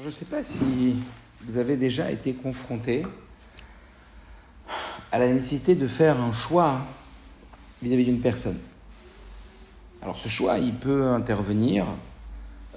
[0.00, 0.96] Je ne sais pas si
[1.42, 3.06] vous avez déjà été confronté
[5.12, 6.80] à la nécessité de faire un choix
[7.80, 8.58] vis-à-vis d'une personne.
[10.02, 11.86] Alors ce choix, il peut intervenir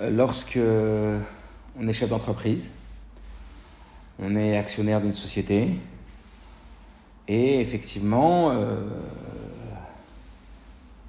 [0.02, 0.60] euh, lorsque
[1.80, 2.70] on est chef d'entreprise,
[4.20, 5.70] on est actionnaire d'une société,
[7.28, 8.76] et effectivement, euh,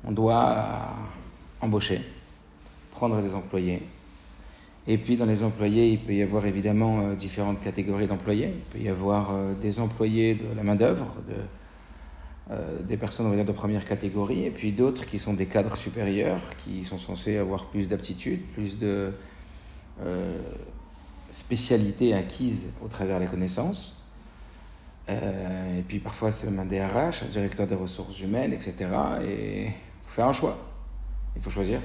[0.05, 0.65] on doit
[1.61, 2.01] embaucher,
[2.93, 3.83] prendre des employés.
[4.91, 8.55] Et puis dans les employés, il peut y avoir évidemment euh, différentes catégories d'employés.
[8.57, 11.15] Il peut y avoir euh, des employés de la main-d'œuvre,
[12.51, 15.45] euh, des personnes on va dire, de première catégorie, et puis d'autres qui sont des
[15.45, 19.13] cadres supérieurs, qui sont censés avoir plus d'aptitudes, plus de
[21.29, 24.01] spécialités acquises au travers des connaissances.
[25.09, 28.75] et puis parfois c'est le main DRH, un directeur des ressources humaines, etc.
[29.23, 29.73] Et il
[30.07, 30.57] faut faire un choix.
[31.35, 31.81] Il faut choisir.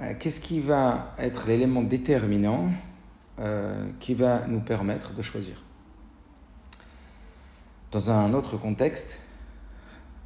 [0.00, 2.68] Euh, qu'est-ce qui va être l'élément déterminant
[3.38, 5.62] euh, qui va nous permettre de choisir?
[7.92, 9.20] Dans un autre contexte,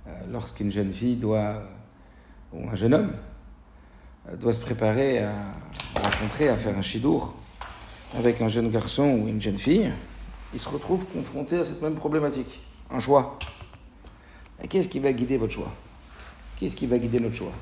[0.06, 1.62] euh, lorsqu'une jeune fille doit,
[2.52, 3.12] ou un jeune homme,
[4.40, 5.32] doit se préparer à
[6.02, 7.34] rencontrer, à faire un chidour
[8.16, 9.92] avec un jeune garçon ou une jeune fille,
[10.54, 12.60] il se retrouve confronté à cette même problématique,
[12.90, 13.38] un choix.
[14.68, 15.72] Qu'est-ce qui va guider votre choix?
[16.56, 17.52] Qu'est-ce qui va guider notre choix?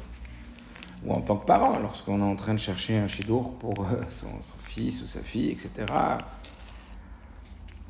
[1.06, 4.02] Ou en tant que parent, lorsqu'on est en train de chercher un chidour pour euh,
[4.10, 5.70] son, fils ou sa fille, etc.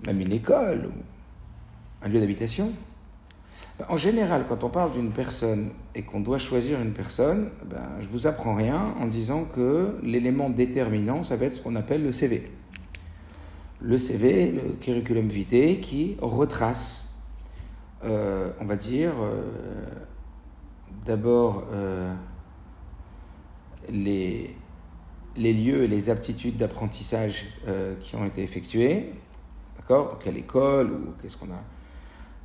[0.07, 2.71] Même une école ou un lieu d'habitation.
[3.79, 7.89] Ben, en général, quand on parle d'une personne et qu'on doit choisir une personne, ben,
[8.01, 12.03] je vous apprends rien en disant que l'élément déterminant, ça va être ce qu'on appelle
[12.03, 12.45] le CV.
[13.81, 17.15] Le CV, le curriculum vitae, qui retrace,
[18.05, 19.43] euh, on va dire, euh,
[21.07, 21.65] d'abord
[23.91, 24.57] les,
[25.37, 29.13] les lieux et les aptitudes d'apprentissage euh, qui ont été effectuées,
[29.77, 30.11] d'accord?
[30.11, 31.63] Dans quelle école ou qu'est-ce qu'on a,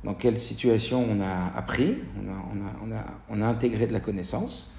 [0.04, 3.86] dans quelle situation on a appris, on a, on, a, on, a, on a intégré
[3.86, 4.72] de la connaissance,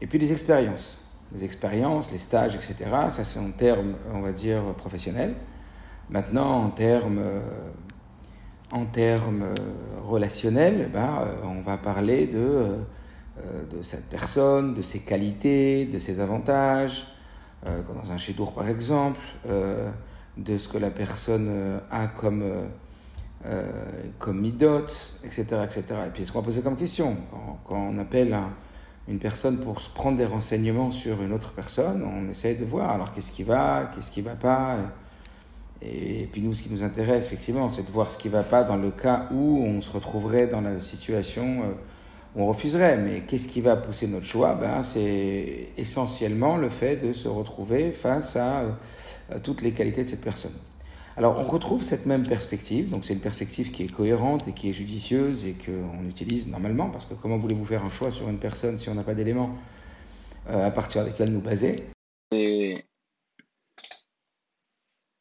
[0.00, 0.98] et puis les expériences,
[1.32, 2.74] les expériences, les stages, etc.
[3.10, 5.34] Ça c'est en termes, on va dire, professionnels.
[6.10, 7.40] Maintenant, en termes, euh,
[8.72, 9.54] en termes euh,
[10.04, 12.76] relationnels, ben, on va parler de euh,
[13.36, 17.06] de cette personne, de ses qualités, de ses avantages,
[17.66, 19.90] euh, dans un chidour par exemple, euh,
[20.36, 22.42] de ce que la personne a comme,
[24.18, 24.86] comme midot,
[25.24, 25.84] etc., etc.
[26.06, 27.16] Et puis ce qu'on va poser comme question
[27.64, 28.36] quand, on appelle
[29.06, 33.12] une personne pour prendre des renseignements sur une autre personne, on essaye de voir alors
[33.12, 34.76] qu'est-ce qui va, qu'est-ce qui va pas?
[35.82, 38.64] Et, puis nous, ce qui nous intéresse effectivement, c'est de voir ce qui va pas
[38.64, 41.62] dans le cas où on se retrouverait dans la situation
[42.36, 42.96] on refuserait.
[42.96, 44.54] Mais qu'est-ce qui va pousser notre choix?
[44.54, 48.62] Ben, C'est essentiellement le fait de se retrouver face à,
[49.30, 50.54] euh, toutes les qualités de cette personne.
[51.16, 54.70] Alors on retrouve cette même perspective, donc c'est une perspective qui est cohérente et qui
[54.70, 58.38] est judicieuse et qu'on utilise normalement, parce que comment voulez-vous faire un choix sur une
[58.38, 59.54] personne si on n'a pas d'éléments
[60.50, 61.76] euh, à partir desquels nous baser?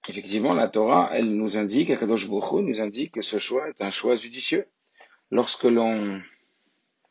[0.10, 3.92] Effectivement, la Torah, elle nous indique, Akadosh Baruch nous indique que ce choix est un
[3.92, 4.68] choix judicieux.
[5.30, 6.20] Lorsque l'on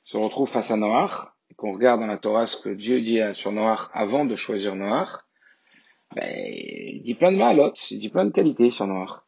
[0.05, 3.53] se retrouve face à et qu'on regarde dans la Torah ce que Dieu dit sur
[3.53, 5.19] Noach avant de choisir Noach,
[6.15, 9.23] ben, il dit plein de malotes, il dit plein de qualités sur Noach.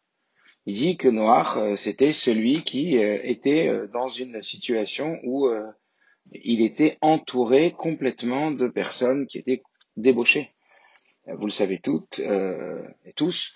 [0.66, 5.48] Il dit que Noach, euh, c'était celui qui euh, était euh, dans une situation où
[6.32, 9.62] il était entouré complètement de personnes qui étaient
[9.96, 10.50] débauchées.
[11.26, 13.52] Vous le savez toutes et tous.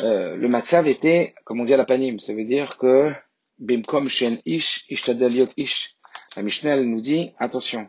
[0.00, 3.12] le matzav était, comme on dit à la panim, ça veut dire que
[3.58, 5.97] bimkom shen ish ish
[6.38, 7.88] la Mishnah nous dit, attention,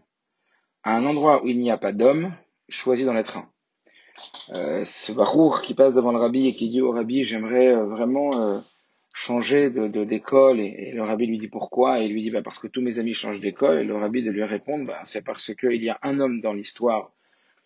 [0.81, 2.33] à un endroit où il n'y a pas d'homme,
[2.67, 3.47] choisis dans être un.
[4.55, 7.85] Euh, ce barour qui passe devant le rabbi et qui dit au rabbi, j'aimerais euh,
[7.85, 8.57] vraiment euh,
[9.13, 12.57] changer de d'école et, le rabbi lui dit pourquoi et il lui dit bah, parce
[12.57, 15.53] que tous mes amis changent d'école et le rabbi de lui répondre bah, c'est parce
[15.53, 17.11] qu'il y a un homme dans l'histoire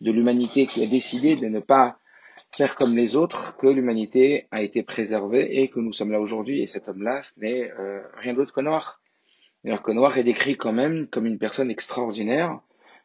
[0.01, 1.97] de l'humanité qui a décidé de ne pas
[2.51, 6.61] faire comme les autres que l'humanité a été préservée et que nous sommes là aujourd'hui
[6.61, 7.71] et cet homme-là ce n'est
[8.17, 9.02] rien d'autre que Noir.
[9.63, 12.59] D'ailleurs, que Noir est décrit quand même comme une personne extraordinaire,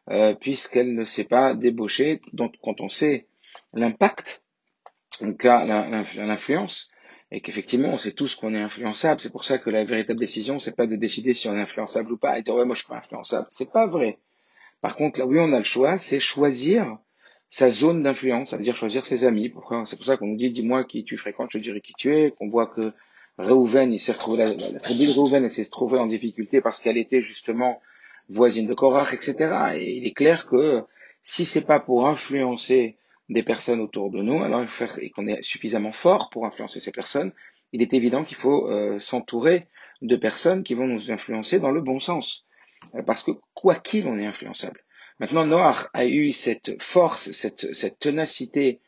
[0.09, 2.21] euh, puisqu'elle ne s'est pas débauchée.
[2.33, 3.27] Donc, quand on sait
[3.73, 4.43] l'impact,
[5.37, 6.91] cas l'influence,
[7.31, 9.21] et qu'effectivement, on sait tous qu'on est influençable.
[9.21, 12.11] C'est pour ça que la véritable décision, c'est pas de décider si on est influençable
[12.11, 13.47] ou pas, et dire ouais, moi je suis pas influençable.
[13.51, 14.19] C'est pas vrai.
[14.81, 16.97] Par contre, là où on a le choix, c'est choisir
[17.49, 19.53] sa zone d'influence, ça veut dire choisir ses amis.
[19.85, 22.31] C'est pour ça qu'on nous dit dis-moi qui tu fréquentes, je dirai qui tu es.
[22.31, 22.93] Qu'on voit que
[23.39, 27.21] Reuven, il s'est retrouvé, la, tribu de Reuven, s'est retrouvée en difficulté parce qu'elle était
[27.21, 27.81] justement
[28.27, 29.35] voisine de Korach, etc.
[29.75, 30.83] Et il est clair que
[31.23, 32.97] si c'est pas pour influencer
[33.29, 36.45] des personnes autour de nous, alors il faut faire, et qu'on est suffisamment fort pour
[36.45, 37.31] influencer ces personnes,
[37.71, 39.67] il est évident qu'il faut euh, s'entourer
[40.01, 42.45] de personnes qui vont nous influencer dans le bon sens.
[42.95, 44.83] Euh, parce que quoi qu'il, on est influençable.
[45.19, 48.81] Maintenant, Noir a eu cette force, cette, cette ténacité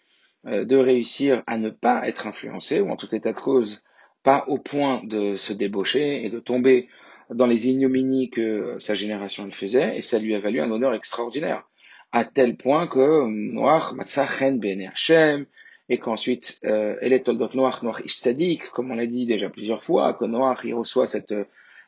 [0.46, 3.82] euh, de réussir à ne pas être influencé, ou en tout état de cause,
[4.24, 6.90] pas au point de se débaucher et de tomber
[7.30, 10.94] dans les ignominies que sa génération le faisait, et ça lui a valu un honneur
[10.94, 11.64] extraordinaire,
[12.12, 15.46] à tel point que Noir, Matzachen Ben Hashem,
[15.90, 19.84] et qu'ensuite, euh, elle est Toldot Noir, Noir Tzadik, comme on l'a dit déjà plusieurs
[19.84, 21.46] fois, que Noir, il reçoit cette euh,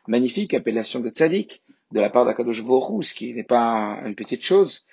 [0.08, 4.44] magnifique appellation de Tzadik de la part d'Akadosh Borou, ce qui n'est pas une petite
[4.44, 4.86] chose.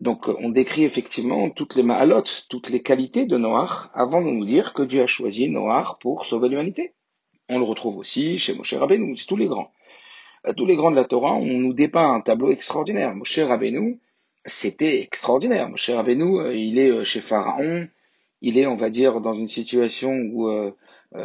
[0.00, 4.46] Donc, on décrit effectivement toutes les mahalotes, toutes les qualités de Noir, avant de nous
[4.46, 6.94] dire que Dieu a choisi Noir pour sauver l'humanité.
[7.50, 9.72] On le retrouve aussi chez Moshe Rabbeinu, tous les grands.
[10.46, 13.14] Euh, tous les grands de la Torah, on nous dépeint un tableau extraordinaire.
[13.14, 14.00] Moshe Rabbeinu,
[14.46, 15.68] c'était extraordinaire.
[15.68, 17.88] Moshe Rabbeinu, euh, il est euh, chez Pharaon,
[18.40, 20.48] il est, on va dire, dans une situation où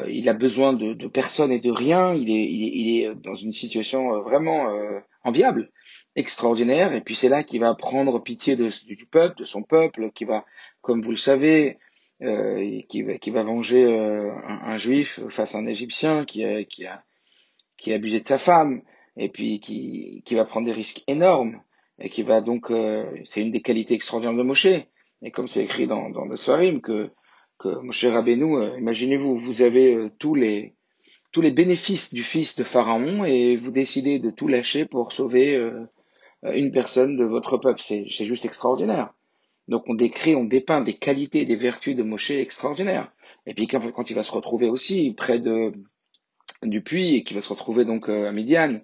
[0.10, 3.54] il a besoin de, de, personne et de rien, il est, il est, dans une
[3.54, 4.68] situation vraiment
[5.24, 5.72] enviable,
[6.16, 10.26] extraordinaire, et puis c'est là qu'il va prendre pitié du peuple, de son peuple, qui
[10.26, 10.46] va,
[10.82, 11.78] comme vous le savez,
[12.90, 16.86] qui, va, qui va venger un, un, juif face à un égyptien qui a, qui
[16.86, 17.04] a,
[17.78, 18.82] qui a abusé de sa femme,
[19.18, 21.62] et puis qui, qui va prendre des risques énormes
[22.00, 24.68] et qui va donc, euh, c'est une des qualités extraordinaires de Moshe.
[25.22, 27.10] Et comme c'est écrit dans, dans le Swarim, que,
[27.58, 30.74] que Moshe Rabbeinu, euh, imaginez-vous, vous avez euh, tous les
[31.32, 35.62] tous les bénéfices du fils de Pharaon et vous décidez de tout lâcher pour sauver
[36.54, 37.82] une personne de votre peuple.
[37.82, 39.14] C'est juste extraordinaire.
[39.68, 43.12] Donc on décrit, on dépeint des qualités et des vertus de Moshe extraordinaires.
[43.48, 45.74] Et puis quand, il va se retrouver aussi près de
[46.64, 48.80] du puits et qu'il va se retrouver donc à Midian,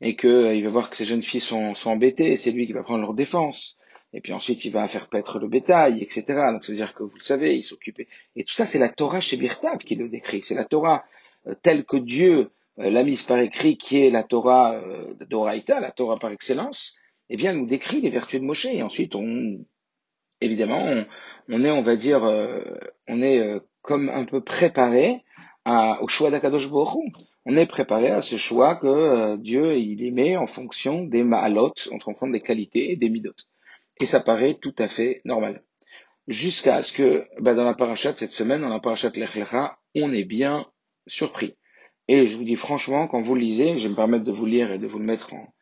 [0.00, 2.82] et qu'il euh, va voir que ces jeunes filles sont, embêtées, c'est lui qui va
[2.82, 3.78] prendre leur défense.
[4.12, 6.24] Et puis ensuite, il va faire paître le bétail, etc.
[6.52, 8.06] Donc, ça veut dire que vous le savez, il s'occupait.
[8.36, 10.42] Et tout ça, c'est la Torah chez Birtav qui le décrit.
[10.42, 11.04] C'est la Torah
[11.46, 14.80] euh, telle que Dieu euh, l'a mise par écrit, qui est la Torah
[15.28, 16.94] d'Oraïta, la Torah par excellence.
[17.30, 18.66] Eh bien, nous décrit les vertus de Moshe.
[18.66, 19.64] Et ensuite, on,
[20.40, 21.06] évidemment, on,
[21.48, 22.22] on est, on va dire,
[23.08, 25.22] on est comme un peu préparé
[25.64, 27.12] à, au choix d'Akadosh Baruch
[27.46, 31.74] on est préparé à ce choix que euh, Dieu il émet en fonction des ma'alot,
[31.92, 33.34] en fonction des qualités et des midot.
[34.00, 35.62] Et ça paraît tout à fait normal.
[36.26, 40.24] Jusqu'à ce que, bah, dans la parachat cette semaine, dans la parachat Lechlecha, on est
[40.24, 40.66] bien
[41.06, 41.54] surpris.
[42.08, 44.70] Et je vous dis franchement, quand vous lisez, je vais me permettre de vous lire
[44.70, 45.54] et de vous le mettre en,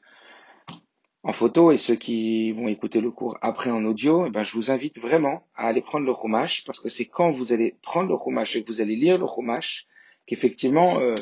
[1.23, 4.53] en photo, et ceux qui vont écouter le cours après en audio, eh ben, je
[4.55, 8.09] vous invite vraiment à aller prendre le chumash, parce que c'est quand vous allez prendre
[8.09, 9.87] le chumash et que vous allez lire le chumash,
[10.27, 11.15] qu'effectivement, euh,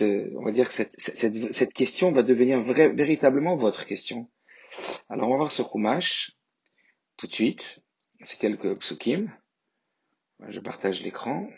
[0.00, 4.28] on va dire que cette, cette, cette, question va devenir véritablement votre question.
[5.08, 6.32] Alors on va voir ce Chumash
[7.16, 7.82] tout de suite.
[8.20, 9.30] C'est quelques psukim.
[10.48, 11.48] Je partage l'écran.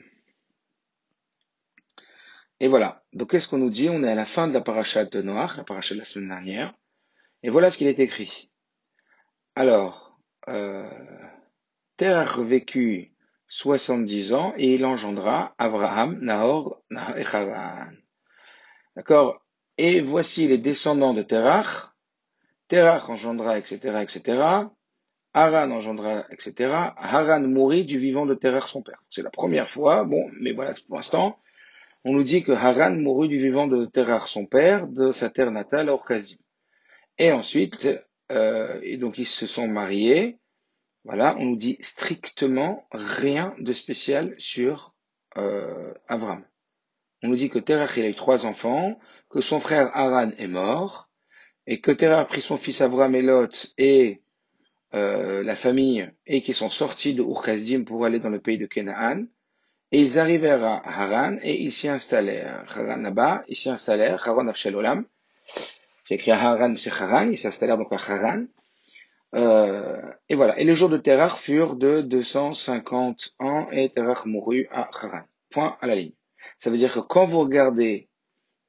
[2.60, 3.02] Et voilà.
[3.12, 3.88] Donc qu'est-ce qu'on nous dit?
[3.88, 6.28] On est à la fin de la parachat de Noir, la parachat de la semaine
[6.28, 6.74] dernière.
[7.42, 8.50] Et voilà ce qu'il est écrit.
[9.54, 10.88] Alors, euh,
[11.96, 13.12] Terre vécut
[13.48, 16.82] 70 ans et il engendra Abraham, Nahor,
[17.16, 17.90] et Haran.
[18.94, 19.42] D'accord?
[19.78, 21.90] Et voici les descendants de Terach.
[22.68, 24.42] Terach engendra, etc., etc.
[25.32, 26.92] Haran engendra, etc.
[26.96, 29.02] Haran mourit du vivant de Terach, son père.
[29.10, 31.38] C'est la première fois, bon, mais voilà, pour l'instant,
[32.04, 35.50] on nous dit que Haran mourut du vivant de Terach, son père, de sa terre
[35.50, 36.38] natale, Orkazim.
[37.18, 37.88] Et ensuite,
[38.32, 40.38] euh, et donc ils se sont mariés.
[41.04, 44.94] Voilà, on nous dit strictement rien de spécial sur
[45.36, 46.44] euh, Avram
[47.22, 50.46] on nous dit que Terach il a eu trois enfants, que son frère Haran est
[50.46, 51.08] mort,
[51.66, 54.22] et que Terach a pris son fils Avram et Lot et
[54.94, 58.66] euh, la famille, et qu'ils sont sortis de Urkazdim pour aller dans le pays de
[58.66, 59.24] Canaan,
[59.92, 62.64] et ils arrivèrent à Haran, et ils s'y installèrent.
[62.68, 65.04] Haran là-bas, ils s'y installèrent, Haran Olam.
[66.04, 68.44] c'est écrit à Haran, c'est Haran, ils s'installèrent donc à Haran,
[69.34, 70.58] euh, et voilà.
[70.58, 75.22] Et les jours de Terach furent de 250 ans, et Terach mourut à Haran.
[75.50, 76.12] Point à la ligne.
[76.58, 78.08] Ça veut dire que quand vous regardez,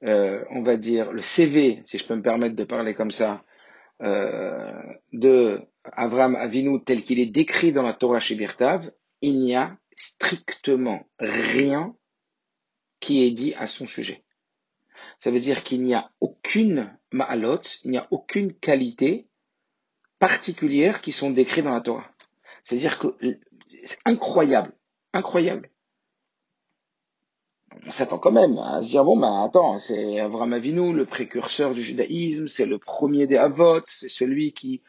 [0.03, 3.43] euh, on va dire, le CV, si je peux me permettre de parler comme ça,
[4.01, 4.71] euh,
[5.13, 5.61] de
[5.93, 11.05] Avram Avinu tel qu'il est décrit dans la Torah chez Birtav, il n'y a strictement
[11.19, 11.95] rien
[12.99, 14.23] qui est dit à son sujet.
[15.17, 19.27] Ça veut dire qu'il n'y a aucune ma'alot, il n'y a aucune qualité
[20.19, 22.11] particulière qui sont décrites dans la Torah.
[22.63, 23.17] C'est-à-dire que
[23.83, 24.73] c'est incroyable,
[25.13, 25.71] incroyable
[27.85, 31.73] on s'attend quand même à se dire bon ben attends c'est Avram Avinu le précurseur
[31.73, 34.81] du judaïsme c'est le premier des Avot c'est celui qui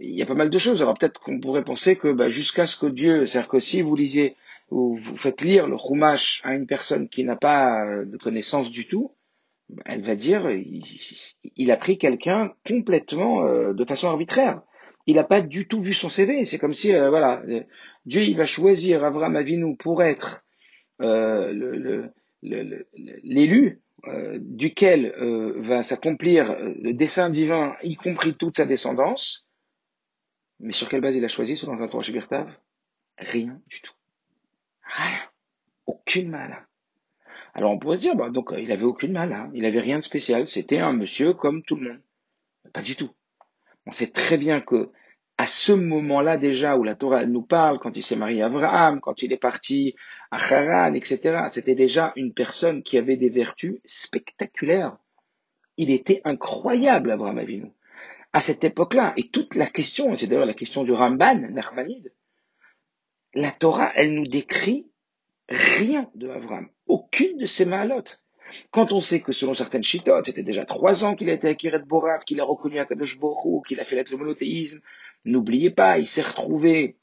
[0.00, 0.82] il y a pas mal de choses.
[0.82, 3.94] Alors peut-être qu'on pourrait penser que bah, jusqu'à ce que Dieu, c'est-à-dire que si vous
[3.94, 4.36] lisez
[4.70, 8.70] ou vous faites lire le Chumash à une personne qui n'a pas euh, de connaissance
[8.70, 9.12] du tout,
[9.84, 10.50] elle va dire
[11.56, 14.62] il, a pris quelqu'un complètement euh, de façon arbitraire.
[15.06, 16.44] Il n'a pas du tout vu son CV.
[16.44, 17.42] C'est comme si euh, voilà
[18.06, 20.44] Dieu il va choisir Avram Avinu pour être
[22.42, 23.80] l'élu
[24.38, 25.14] duquel
[25.58, 29.49] va s'accomplir le dessein divin, y compris toute sa descendance.
[30.60, 32.50] Mais sur quelle base il a choisi selon la Torah Shibirtav
[33.18, 33.94] Rien du tout.
[34.82, 35.20] Rien.
[35.86, 36.66] Aucune mal.
[37.54, 39.50] Alors on pourrait se dire, bah, donc il avait aucune mal, hein.
[39.54, 42.00] il avait rien de spécial, c'était un monsieur comme tout le monde.
[42.72, 43.10] Pas du tout.
[43.86, 44.90] On sait très bien que
[45.36, 49.00] à ce moment-là déjà où la Torah nous parle, quand il s'est marié à Abraham,
[49.00, 49.96] quand il est parti
[50.30, 54.98] à Haran, etc., c'était déjà une personne qui avait des vertus spectaculaires.
[55.78, 57.72] Il était incroyable, Abraham Avinu
[58.32, 59.12] à cette époque-là.
[59.16, 62.12] Et toute la question, c'est d'ailleurs la question du Ramban, Nachmanide,
[63.34, 64.86] la Torah, elle nous décrit
[65.48, 68.24] rien de Avram, aucune de ses malotes.
[68.70, 71.54] Quand on sait que selon certaines chitotes, c'était déjà trois ans qu'il a été à
[71.54, 74.80] Kiret Borat, qu'il a reconnu à Kadosh Borou, qu'il a fait l'être le monothéisme,
[75.24, 76.96] n'oubliez pas, il s'est retrouvé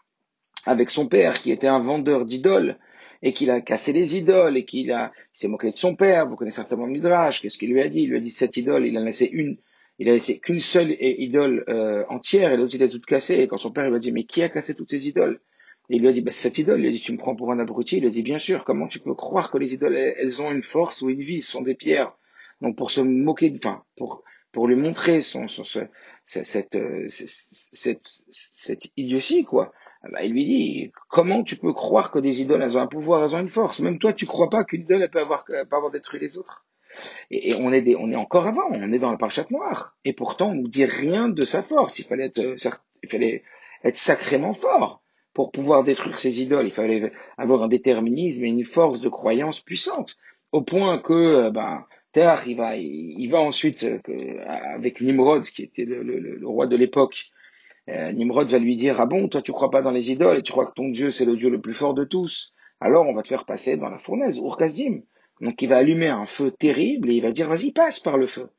[0.65, 2.77] avec son père qui était un vendeur d'idoles
[3.21, 6.27] et qu'il a cassé les idoles et qu'il a, s'est moqué de son père.
[6.27, 7.41] Vous connaissez certainement le Midrash.
[7.41, 8.01] Qu'est-ce qu'il lui a dit?
[8.01, 9.57] Il lui a dit cette idole, il en a laissé une
[9.99, 13.35] il a laissé qu'une seule idole euh, entière et l'autre il a tout cassé.
[13.35, 15.39] Et quand son père lui a dit mais qui a cassé toutes ces idoles?
[15.89, 16.81] Et il lui a dit bah, cette idole.
[16.81, 17.97] Il a dit tu me prends pour un abruti?
[17.97, 18.63] Il a dit bien sûr.
[18.63, 21.41] Comment tu peux croire que les idoles elles, ont une force ou une vie?
[21.41, 22.13] Ce sont des pierres.
[22.61, 25.63] Donc pour se moquer, enfin pour pour lui montrer son, son,
[26.23, 28.07] cette, euh, cette,
[28.53, 29.73] cette idiotie quoi.
[30.03, 32.87] Ah bah, il lui dit comment tu peux croire que des idoles elles ont un
[32.87, 33.79] pouvoir, elles ont une force?
[33.79, 36.66] Même toi tu crois pas qu'une idole elle peut avoir peut avoir détruit les autres?
[37.31, 39.95] Et, on, est on est encore avant, on est dans le parchat noir.
[40.05, 41.99] Et pourtant, on ne dit rien de sa force.
[41.99, 42.55] Il fallait être, euh,
[43.03, 43.43] il fallait
[43.83, 45.01] être sacrément fort
[45.33, 46.65] pour pouvoir détruire ces idoles.
[46.65, 50.17] Il fallait avoir un déterminisme et une force de croyance puissante.
[50.51, 51.85] Au point que, euh, ben,
[52.15, 53.99] il va, ensuite, euh,
[54.47, 57.27] avec Nimrod, qui était le, roi de l'époque,
[57.87, 60.51] Nimrod va lui dire, ah bon, toi tu crois pas dans les idoles et tu
[60.51, 62.53] crois que ton Dieu c'est le Dieu le plus fort de tous?
[62.81, 65.03] Alors on va te faire passer dans la fournaise, Urkazim.
[65.41, 68.27] Donc il va allumer un feu terrible et il va dire vas-y passe par le
[68.27, 68.49] feu,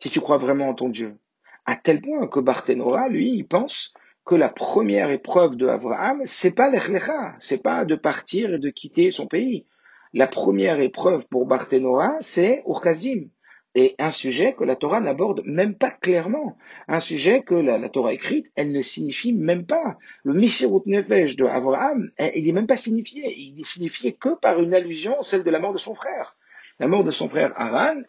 [0.00, 1.18] si tu crois vraiment en ton Dieu.
[1.64, 3.92] À tel point que Barthénora, lui, il pense
[4.24, 8.70] que la première épreuve de Abraham, c'est pas l'Echlecha, c'est pas de partir et de
[8.70, 9.66] quitter son pays.
[10.12, 13.28] La première épreuve pour Barthénora, c'est Urkazim
[13.76, 16.56] et un sujet que la Torah n'aborde même pas clairement,
[16.88, 19.98] un sujet que la, Torah écrite, elle ne signifie même pas.
[20.24, 24.62] Le Mishirut Nefesh de Abraham, il n'est même pas signifié, il est signifié que par
[24.62, 26.38] une allusion, celle de la mort de son frère.
[26.80, 28.00] La mort de son frère Haran,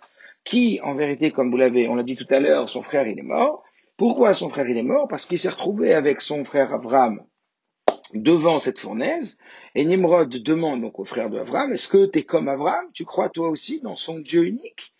[0.45, 3.19] qui, en vérité, comme vous l'avez, on l'a dit tout à l'heure, son frère il
[3.19, 3.65] est mort.
[3.97, 5.09] Pourquoi son frère il est mort?
[5.09, 7.21] Parce qu'il s'est retrouvé avec son frère Abraham
[8.13, 9.37] devant cette fournaise,
[9.75, 13.03] et Nimrod demande donc au frère de Abraham, est-ce que tu es comme Abraham Tu
[13.03, 14.93] crois toi aussi dans son Dieu unique?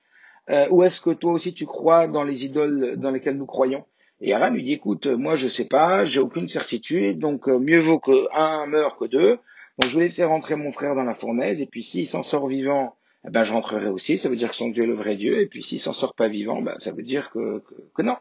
[0.50, 3.86] Euh, ou est-ce que toi aussi tu crois dans les idoles dans lesquelles nous croyons?
[4.20, 7.80] Et Aran lui dit, écoute, moi je sais pas, j'ai aucune certitude, donc euh, mieux
[7.80, 9.38] vaut que un meure que deux.
[9.80, 12.48] Donc je vais laisser rentrer mon frère dans la fournaise, et puis s'il s'en sort
[12.48, 12.96] vivant,
[13.28, 14.18] eh ben je rentrerai aussi.
[14.18, 16.16] Ça veut dire que son Dieu est le vrai Dieu, et puis s'il s'en sort
[16.16, 17.62] pas vivant, ben ça veut dire que,
[17.94, 18.18] que, non.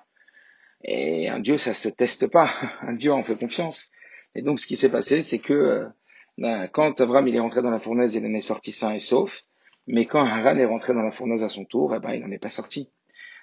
[0.85, 2.51] Et un Dieu, ça se teste pas.
[2.83, 3.91] Un Dieu, on fait confiance.
[4.35, 5.87] Et donc ce qui s'est passé, c'est que euh,
[6.37, 8.99] ben, quand Abraham il est rentré dans la fournaise, il en est sorti sain et
[8.99, 9.45] sauf.
[9.87, 12.31] Mais quand Haran est rentré dans la fournaise à son tour, eh ben, il n'en
[12.31, 12.91] est pas sorti.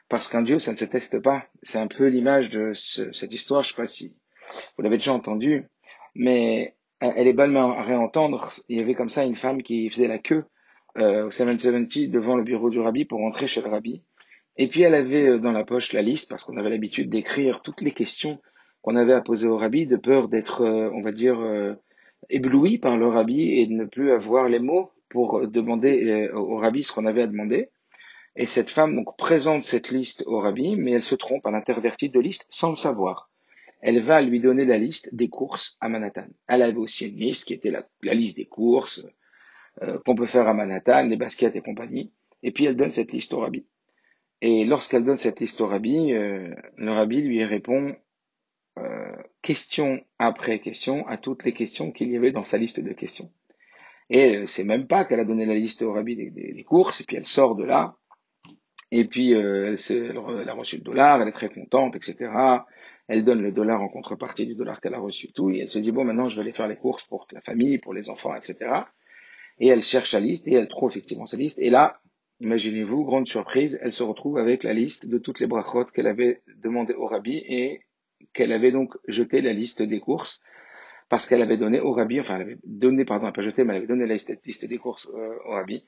[0.09, 1.45] Parce qu'un Dieu, ça ne se teste pas.
[1.61, 4.15] C'est un peu l'image de cette histoire, je sais pas si
[4.77, 5.65] vous l'avez déjà entendu,
[6.15, 8.51] mais elle est bonne à réentendre.
[8.69, 10.45] Il y avait comme ça une femme qui faisait la queue
[10.97, 14.03] euh, au 770 devant le bureau du rabbi pour rentrer chez le rabbi.
[14.57, 17.61] Et puis elle avait euh, dans la poche la liste, parce qu'on avait l'habitude d'écrire
[17.63, 18.39] toutes les questions
[18.81, 21.73] qu'on avait à poser au rabbi, de peur d'être, euh, on va dire, euh,
[22.29, 26.57] ébloui par le rabbi et de ne plus avoir les mots pour demander euh, au
[26.57, 27.69] rabbi ce qu'on avait à demander.
[28.35, 32.19] Et cette femme présente cette liste au rabbi, mais elle se trompe, elle intervertit de
[32.19, 33.29] liste sans le savoir.
[33.79, 36.25] Elle va lui donner la liste des courses à Manhattan.
[36.47, 39.05] Elle avait aussi une liste qui était la, liste des courses
[39.83, 42.11] euh, qu'on peut faire à Manhattan, les baskets et compagnie.
[42.41, 43.67] Et puis elle donne cette liste au rabbi.
[44.41, 47.95] Et lorsqu'elle donne cette liste au rabbi, euh, le rabbi lui répond
[49.43, 53.29] question après question à toutes les questions qu'il y avait dans sa liste de questions.
[54.09, 57.03] Et elle sait même pas qu'elle a donné la liste au rabbi des, courses, et
[57.03, 57.95] puis elle sort de là,
[58.91, 62.31] et puis euh, elle, a reçu le dollar, elle est très contente, etc.
[63.07, 65.79] Elle donne le dollar en contrepartie du dollar qu'elle a reçu, tout, et elle se
[65.79, 68.35] dit, bon, maintenant je vais aller faire les courses pour la famille, pour les enfants,
[68.35, 68.57] etc.
[69.59, 71.99] Et elle cherche la liste, et elle trouve effectivement sa liste, et là,
[72.39, 76.43] imaginez-vous, grande surprise, elle se retrouve avec la liste de toutes les brachot qu'elle avait
[76.57, 77.81] demandé au rabbi, et
[78.33, 80.41] qu'elle avait donc jeté la liste des courses
[81.13, 83.77] parce qu'elle avait donné au rabbi, enfin elle avait donné, pardon, pas jeté, mais elle
[83.83, 85.85] avait donné la liste des courses euh, au rabbi.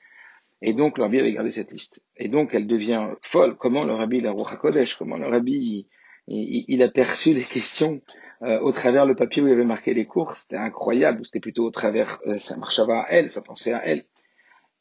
[0.62, 2.00] Et donc le rabbi avait gardé cette liste.
[2.16, 3.56] Et donc elle devient folle.
[3.56, 5.88] Comment le rabbi, la Ruach Kodesh, comment le rabbi,
[6.28, 8.02] il, a perçu les questions
[8.42, 10.42] euh, au travers le papier où il avait marqué les courses.
[10.42, 11.26] C'était incroyable.
[11.26, 14.04] C'était plutôt au travers, euh, ça marchait à elle, ça pensait à elle.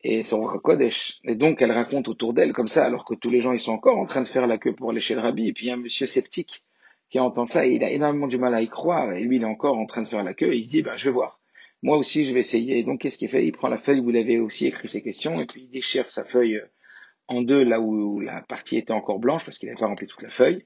[0.04, 1.22] Et son Kodesh.
[1.24, 3.74] Et donc elle raconte autour d'elle comme ça, alors que tous les gens ils sont
[3.74, 5.48] encore en train de faire la queue pour aller chez le rabbi.
[5.48, 6.62] Et puis il y a un monsieur sceptique
[7.10, 9.12] qui entend ça il a énormément du mal à y croire.
[9.14, 10.82] Et lui il est encore en train de faire la queue et il se dit,
[10.82, 11.40] ben, je vais voir.
[11.84, 12.80] Moi aussi je vais essayer.
[12.80, 13.46] Et donc qu'est-ce qu'il fait?
[13.46, 16.08] Il prend la feuille où il avait aussi écrit ses questions et puis il déchire
[16.08, 16.62] sa feuille
[17.28, 20.22] en deux là où la partie était encore blanche parce qu'il n'avait pas rempli toute
[20.22, 20.66] la feuille.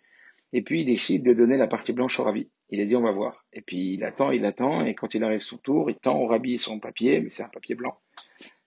[0.51, 2.49] Et puis il décide de donner la partie blanche au rabbi.
[2.69, 3.45] Il a dit on va voir.
[3.53, 6.27] Et puis il attend, il attend, et quand il arrive son tour, il tend au
[6.27, 7.97] rabbi son papier, mais c'est un papier blanc.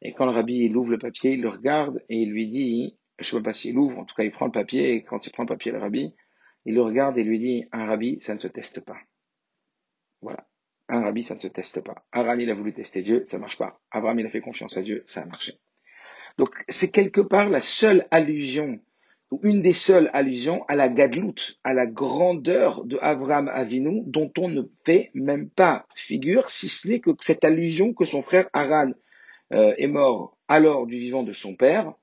[0.00, 3.24] Et quand le rabbi ouvre le papier, il le regarde et il lui dit, je
[3.24, 5.44] sais pas s'il ouvre, en tout cas il prend le papier, et quand il prend
[5.44, 6.14] le papier le rabbi,
[6.64, 8.98] il le regarde et lui dit, un rabbi, ça ne se teste pas.
[10.20, 10.46] Voilà.
[10.88, 12.04] Un rabbi, ça ne se teste pas.
[12.12, 13.80] Abraham, il a voulu tester Dieu, ça marche pas.
[13.90, 15.54] Abraham, il a fait confiance à Dieu, ça a marché.
[16.38, 18.80] Donc, c'est quelque part la seule allusion
[19.42, 24.48] une des seules allusions à la gadlout, à la grandeur de Abraham Avinu, dont on
[24.48, 28.92] ne fait même pas figure, si ce n'est que cette allusion que son frère Haran
[29.52, 31.94] euh, est mort alors du vivant de son père,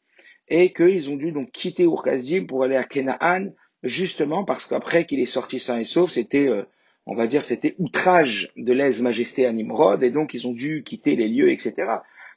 [0.48, 5.20] et qu'ils ont dû donc quitter Urkazim pour aller à Kenaan, justement parce qu'après qu'il
[5.20, 6.64] est sorti sain et sauf, c'était, euh,
[7.06, 11.16] on va dire, c'était outrage de lèse-majesté à Nimrod, et donc ils ont dû quitter
[11.16, 11.76] les lieux, etc.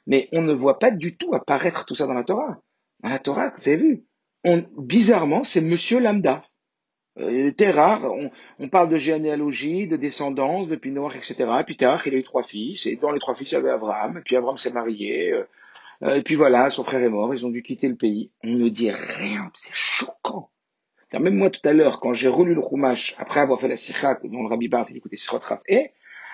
[0.07, 2.61] Mais on ne voit pas du tout apparaître tout ça dans la Torah.
[3.01, 4.03] Dans la Torah, vous avez vu,
[4.77, 6.43] bizarrement, c'est Monsieur Lambda.
[7.19, 8.09] Euh, rare.
[8.59, 11.35] On, parle de généalogie, de descendance, de Noir, etc.
[11.59, 13.57] Et puis tard, il a eu trois fils, et dans les trois fils, il y
[13.57, 14.21] avait Abraham.
[14.25, 15.31] Puis Abraham s'est marié.
[15.33, 15.43] Euh,
[16.03, 17.33] euh, et puis voilà, son frère est mort.
[17.33, 18.31] Ils ont dû quitter le pays.
[18.43, 19.51] On ne dit rien.
[19.53, 20.49] C'est choquant.
[21.19, 24.19] Même moi, tout à l'heure, quand j'ai relu le Chumash, après avoir fait la sikha,
[24.23, 25.17] dont le Rabbi Bar s'est écouté
[25.67, 25.91] et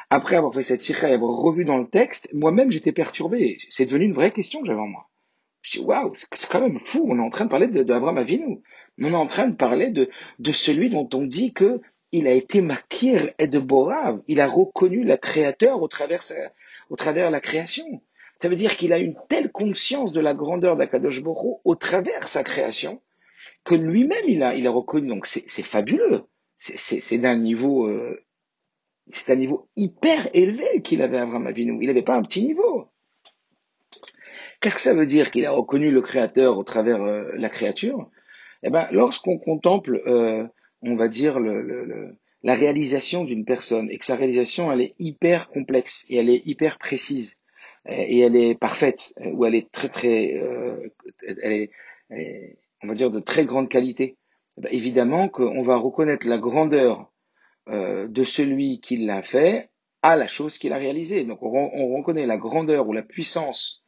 [0.10, 3.58] après avoir fait cette sikha et avoir revu dans le texte, moi-même, j'étais perturbé.
[3.70, 5.10] C'est devenu une vraie question que j'avais en moi.
[5.62, 7.06] Je dis, waouh, c'est quand même fou.
[7.10, 8.62] On est en train de parler d'Abraham Avinu.
[9.02, 12.32] On est en train de parler de, de celui dont on dit que il a
[12.32, 14.22] été makir et de Borav.
[14.28, 16.24] Il a reconnu le créateur au travers,
[16.90, 18.02] au travers la création.
[18.42, 22.28] Ça veut dire qu'il a une telle conscience de la grandeur d'Akadosh Boro au travers
[22.28, 23.02] sa création
[23.64, 25.08] que lui-même il a, il a reconnu.
[25.08, 26.24] Donc c'est fabuleux.
[26.58, 28.22] C'est d'un niveau, euh,
[29.12, 31.78] c'est un niveau hyper élevé qu'il avait Abraham Avinu.
[31.82, 32.88] Il n'avait pas un petit niveau.
[34.60, 38.10] Qu'est-ce que ça veut dire qu'il a reconnu le Créateur au travers euh, la créature?
[38.62, 40.46] Eh ben, lorsqu'on contemple, euh,
[40.82, 45.50] on va dire le, la réalisation d'une personne et que sa réalisation elle est hyper
[45.50, 47.38] complexe et elle est hyper précise
[47.88, 50.90] et elle est parfaite ou elle est très très, euh,
[51.26, 51.70] elle,
[52.12, 54.18] est, on va dire de très grande qualité.
[54.58, 57.12] Eh ben, évidemment qu'on va reconnaître la grandeur
[57.68, 59.70] de celui qui l'a fait
[60.02, 61.24] à la chose qu'il a réalisée.
[61.24, 63.84] Donc on, on reconnaît la grandeur ou la puissance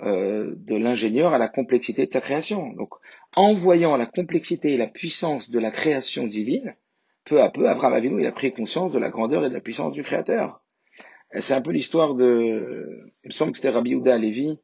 [0.00, 2.72] euh, de l'ingénieur à la complexité de sa création.
[2.72, 2.88] Donc,
[3.36, 6.74] en voyant la complexité et la puissance de la création divine,
[7.24, 9.60] peu à peu, Abraham Avinu, il a pris conscience de la grandeur et de la
[9.60, 10.62] puissance du Créateur.
[11.38, 14.58] C'est un peu l'histoire de, il me semble que c'était Rabbi Ouda Levi,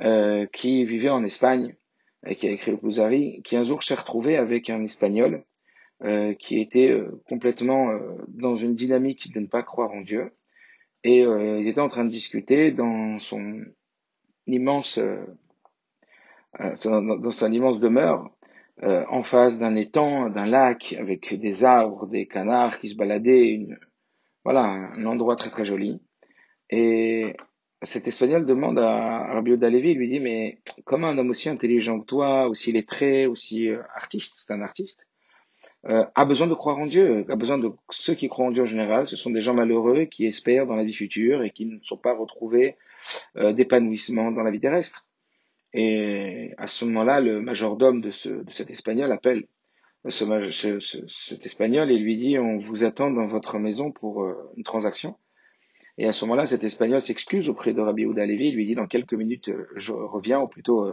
[0.00, 1.76] euh, qui vivait en Espagne,
[2.38, 5.44] qui a écrit le Kuzari, qui un jour s'est retrouvé avec un Espagnol,
[6.04, 6.96] euh, qui était
[7.28, 7.90] complètement
[8.28, 10.32] dans une dynamique de ne pas croire en Dieu,
[11.04, 13.64] et ils étaient en train de discuter dans son
[14.46, 15.24] immense, euh,
[16.60, 16.74] euh,
[17.18, 18.30] dans son immense demeure,
[18.82, 23.48] euh, en face d'un étang, d'un lac, avec des arbres, des canards qui se baladaient,
[23.48, 23.78] une,
[24.44, 26.00] voilà, un endroit très très joli.
[26.70, 27.36] Et
[27.82, 32.00] cet espagnol demande à Rabbi Levi, il lui dit, mais comment un homme aussi intelligent
[32.00, 35.06] que toi, aussi lettré, aussi artiste, c'est un artiste,
[35.84, 38.66] a besoin de croire en Dieu, a besoin de ceux qui croient en Dieu en
[38.66, 41.80] général, ce sont des gens malheureux qui espèrent dans la vie future et qui ne
[41.80, 42.76] sont pas retrouvés
[43.36, 45.06] euh, d'épanouissement dans la vie terrestre.
[45.74, 49.46] Et à ce moment-là, le majordome de, ce, de cet Espagnol appelle
[50.08, 54.64] ce, cet Espagnol et lui dit on vous attend dans votre maison pour euh, une
[54.64, 55.16] transaction.
[55.98, 58.74] Et à ce moment-là, cet Espagnol s'excuse auprès de Rabbi Ouda Levi, il lui dit
[58.74, 60.92] dans quelques minutes euh, je reviens, ou plutôt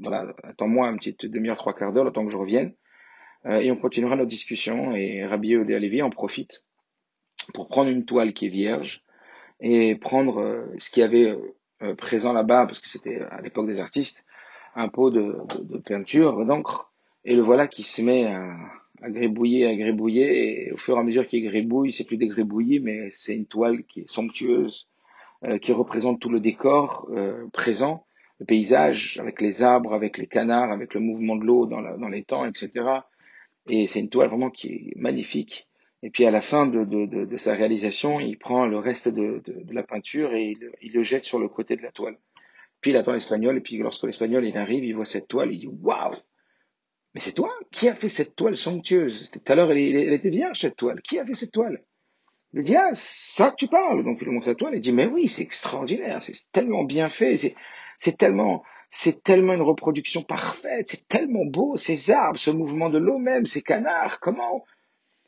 [0.00, 2.74] voilà, attends-moi une petite demi-heure, trois quarts d'heure, le temps que je revienne,
[3.48, 4.94] et on continuera notre discussion.
[4.94, 6.66] Et Rabbi Ouda Levi en profite
[7.54, 9.02] pour prendre une toile qui est vierge
[9.60, 13.40] et prendre euh, ce qu'il y avait euh, euh, présent là-bas, parce que c'était à
[13.40, 14.24] l'époque des artistes,
[14.74, 16.92] un pot de, de, peinture, d'encre,
[17.26, 18.56] et le voilà qui se met à,
[19.02, 22.28] à grébouiller, à grébouiller, et au fur et à mesure qu'il grébouille, c'est plus des
[22.28, 24.88] grébouillis, mais c'est une toile qui est somptueuse,
[25.60, 27.10] qui représente tout le décor
[27.52, 28.06] présent,
[28.40, 32.08] le paysage, avec les arbres, avec les canards, avec le mouvement de l'eau dans, dans
[32.08, 32.70] les temps, etc.
[33.68, 35.66] Et c'est une toile vraiment qui est magnifique.
[36.02, 40.34] Et puis à la fin de sa réalisation, il prend le reste de, la peinture
[40.34, 42.18] et il, il, le jette sur le côté de la toile.
[42.80, 45.58] Puis il attend l'espagnol, et puis lorsque l'espagnol il arrive, il voit cette toile, il
[45.58, 46.14] dit Waouh
[47.16, 49.30] Mais c'est toi Qui a fait cette toile somptueuse.
[49.32, 51.00] Tout à l'heure, elle, était bien cette toile.
[51.00, 51.82] Qui a fait cette toile?
[52.52, 54.04] Il dit Ah, ça que tu parles.
[54.04, 57.08] Donc il lui montre la toile, il dit Mais oui, c'est extraordinaire, c'est tellement bien
[57.08, 57.38] fait,
[57.96, 58.62] c'est tellement.
[58.90, 63.46] C'est tellement une reproduction parfaite, c'est tellement beau, ces arbres, ce mouvement de l'eau même,
[63.46, 64.64] ces canards, comment?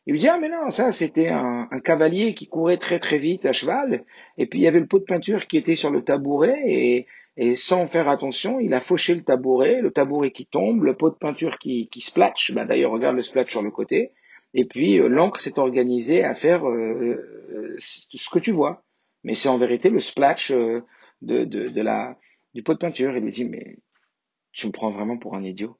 [0.07, 3.44] Il lui dit, ah mais non, ça c'était un, cavalier qui courait très très vite
[3.46, 4.05] à cheval,
[4.38, 7.07] et puis il y avait le pot de peinture qui était sur le tabouret, et,
[7.38, 11.11] et sans faire attention, il a fauché le tabouret, le tabouret qui tombe, le pot
[11.11, 14.12] de peinture qui, qui splatch, ben d'ailleurs regarde le splatch sur le côté,
[14.53, 17.16] et puis euh, l'encre s'est organisée à faire euh,
[17.51, 18.83] euh, ce que tu vois.
[19.24, 20.85] Mais c'est en vérité le splash de,
[21.22, 22.18] de, de la,
[22.55, 23.16] du pot de peinture.
[23.16, 23.79] Il lui dit, mais
[24.53, 25.77] tu me prends vraiment pour un idiot.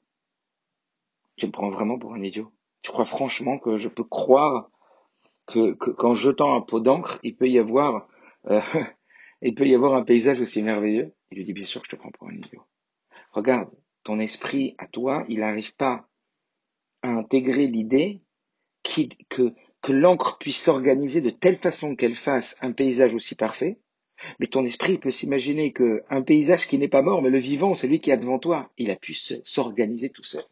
[1.37, 2.51] Tu me prends vraiment pour un idiot.
[2.81, 4.69] Tu crois franchement que je peux croire
[5.45, 8.07] que, qu'en jetant un pot d'encre, il peut y avoir,
[8.47, 8.61] euh,
[9.41, 11.91] il peut y avoir un paysage aussi merveilleux Il lui dit bien sûr que je
[11.91, 12.63] te prends pour un idiot.
[13.31, 13.69] Regarde,
[14.03, 16.09] ton esprit à toi, il n'arrive pas
[17.01, 18.21] à intégrer l'idée
[19.29, 23.79] que, que l'encre puisse s'organiser de telle façon qu'elle fasse un paysage aussi parfait.
[24.39, 27.87] Mais ton esprit peut s'imaginer qu'un paysage qui n'est pas mort, mais le vivant, c'est
[27.87, 28.69] lui qui est devant toi.
[28.77, 30.43] Il a pu s'organiser tout seul.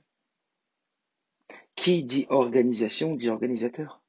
[1.76, 4.02] Qui dit organisation dit organisateur.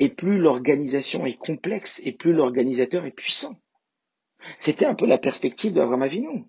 [0.00, 3.56] Et plus l'organisation est complexe, et plus l'organisateur est puissant.
[4.58, 6.44] C'était un peu la perspective d'Avram Avinu.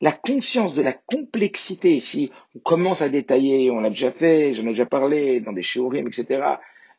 [0.00, 4.62] La conscience de la complexité, si on commence à détailler, on l'a déjà fait, j'en
[4.64, 6.42] ai déjà parlé dans des shiurim, etc.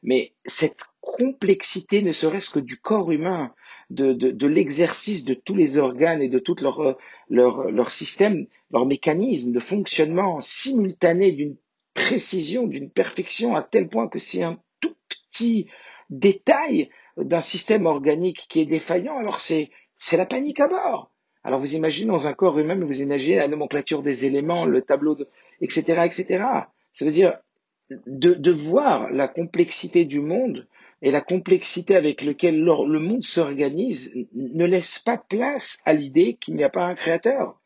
[0.01, 3.53] Mais cette complexité, ne serait-ce que du corps humain,
[3.89, 6.97] de, de, l'exercice de tous les organes et de tout leur,
[7.29, 11.57] leur, leur système, leur mécanisme de fonctionnement simultané d'une
[11.93, 15.67] précision, d'une perfection à tel point que si un tout petit
[16.09, 19.69] détail d'un système organique qui est défaillant, alors c'est,
[20.03, 21.11] c'est la panique à bord.
[21.45, 25.15] Alors vous imaginez dans un corps humain, vous imaginez la nomenclature des éléments, le tableau,
[25.15, 25.29] de,
[25.61, 26.43] etc., etc.
[26.91, 27.37] Ça veut dire
[27.89, 30.67] de, de voir la complexité du monde
[31.01, 36.55] et la complexité avec laquelle le monde s'organise ne laisse pas place à l'idée qu'il
[36.55, 37.59] n'y a pas un créateur.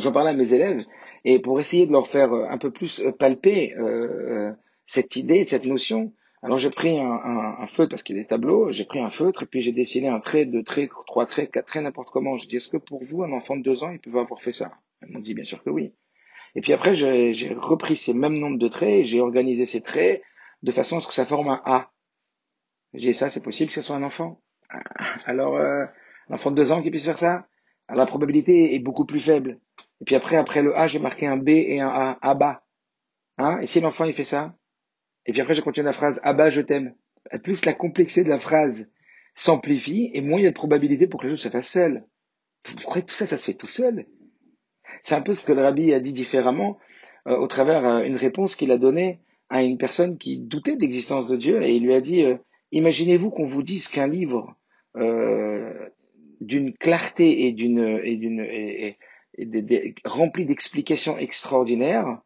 [0.00, 0.84] J'en parlais à mes élèves,
[1.24, 4.52] et pour essayer de leur faire euh, un peu plus euh, palper euh,
[4.86, 6.12] cette idée, cette notion,
[6.42, 7.04] alors j'ai pris un,
[7.60, 9.72] un, feutre parce qu'il y a des tableaux, j'ai pris un feutre et puis j'ai
[9.72, 12.38] dessiné un trait, deux traits, trois traits, quatre traits, n'importe comment.
[12.38, 14.52] Je dis est-ce que pour vous, un enfant de deux ans, il peut avoir fait
[14.52, 14.72] ça?
[15.02, 15.92] Ils m'ont dit bien sûr que oui.
[16.54, 20.22] Et puis après, j'ai repris ces mêmes nombres de traits et j'ai organisé ces traits
[20.62, 21.90] de façon à ce que ça forme un A.
[22.94, 24.40] J'ai ça, c'est possible que ce soit un enfant?
[25.26, 25.84] Alors, euh,
[26.28, 27.46] un enfant de deux ans qui puisse faire ça?
[27.86, 29.60] Alors la probabilité est beaucoup plus faible.
[30.00, 32.64] Et puis après, après le A, j'ai marqué un B et un A, A bas.
[33.36, 33.58] Hein?
[33.60, 34.54] Et si l'enfant il fait ça?
[35.26, 36.94] Et puis après, je continue la phrase A bas, je t'aime.
[37.42, 38.90] Plus la complexité de la phrase
[39.34, 42.04] s'amplifie, et moins il y a de probabilité pour que les choses se fassent seul.
[42.66, 44.06] Vous croyez que tout ça, ça se fait tout seul
[45.02, 46.78] C'est un peu ce que le rabbi a dit différemment
[47.26, 50.80] euh, au travers euh, une réponse qu'il a donnée à une personne qui doutait de
[50.80, 52.36] l'existence de Dieu, et il lui a dit euh,
[52.72, 54.56] Imaginez-vous qu'on vous dise qu'un livre
[56.40, 58.96] d'une clarté et d'une et d'une et,
[60.04, 62.20] rempli d'explications extraordinaires,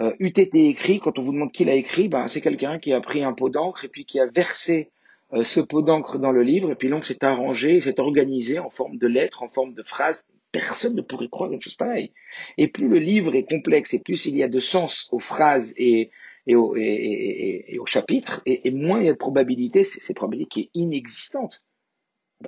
[0.00, 2.92] euh, eût été écrit, quand on vous demande qui l'a écrit, ben, c'est quelqu'un qui
[2.92, 4.90] a pris un pot d'encre et puis qui a versé
[5.32, 8.70] euh, ce pot d'encre dans le livre, et puis l'encre s'est arrangé, s'est organisé en
[8.70, 10.26] forme de lettres, en forme de phrases.
[10.52, 12.12] Personne ne pourrait croire une chose pareille.
[12.58, 15.74] Et plus le livre est complexe, et plus il y a de sens aux phrases
[15.76, 16.10] et,
[16.46, 20.48] et, aux, et, aux chapitres, et, moins il y a de probabilité, c'est cette probabilité
[20.48, 21.64] qui est inexistante.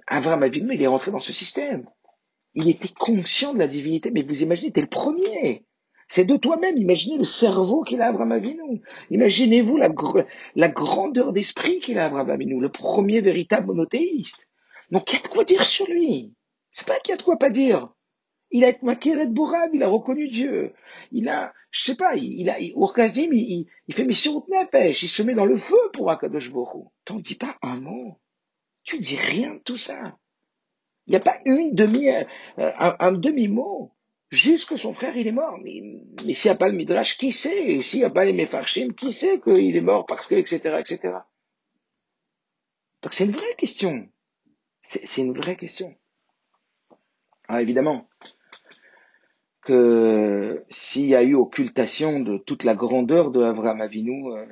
[0.09, 1.87] Abraham Avinu, il est rentré dans ce système.
[2.55, 5.65] Il était conscient de la divinité, mais vous imaginez, t'es le premier.
[6.14, 6.77] C'est de toi-même.
[6.77, 8.83] Imaginez le cerveau qu'il a Abraham Avinu.
[9.09, 9.88] Imaginez-vous la,
[10.57, 14.46] la, grandeur d'esprit qu'il a Abraham Avinu, le premier véritable monothéiste.
[14.90, 16.35] Donc, il y a de quoi dire sur lui.
[16.70, 17.94] C'est pas qu'il y a de quoi pas dire.
[18.51, 20.75] Il a été maquéré de Bourad, il a reconnu Dieu.
[21.12, 25.09] Il a, je sais pas, il, a, il, il, il, fait mission de pêche, il
[25.09, 26.92] se met dans le feu pour Akadosh Borou.
[27.07, 28.18] T'en dis pas un mot.
[28.85, 30.18] Tu dis rien de tout ça.
[31.07, 32.25] Il n'y a pas une demi, euh,
[32.79, 33.92] un, demi-mot.
[34.33, 35.59] Juste que son frère, il est mort.
[35.62, 35.83] Mais,
[36.25, 37.83] mais s'il n'y a pas le Midrash, qui sait?
[37.83, 41.18] S'il n'y a pas les Mefarshim, qui sait qu'il est mort parce que, etc., etc.
[43.03, 44.09] Donc c'est une vraie question.
[44.83, 45.95] C'est une vraie question.
[47.47, 48.09] Alors évidemment
[49.61, 54.47] que s'il y a eu occultation de toute la grandeur de Avram Avinu, euh,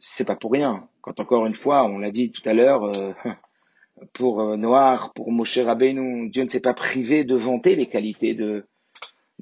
[0.00, 0.88] c'est pas pour rien.
[1.00, 3.12] Quand encore une fois, on l'a dit tout à l'heure, euh,
[4.12, 8.34] pour euh, Noir, pour Moshe Rabbeinu, Dieu ne s'est pas privé de vanter les qualités
[8.34, 8.66] de,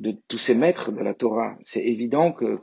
[0.01, 1.57] de tous ces maîtres de la Torah.
[1.65, 2.59] C'est évident que,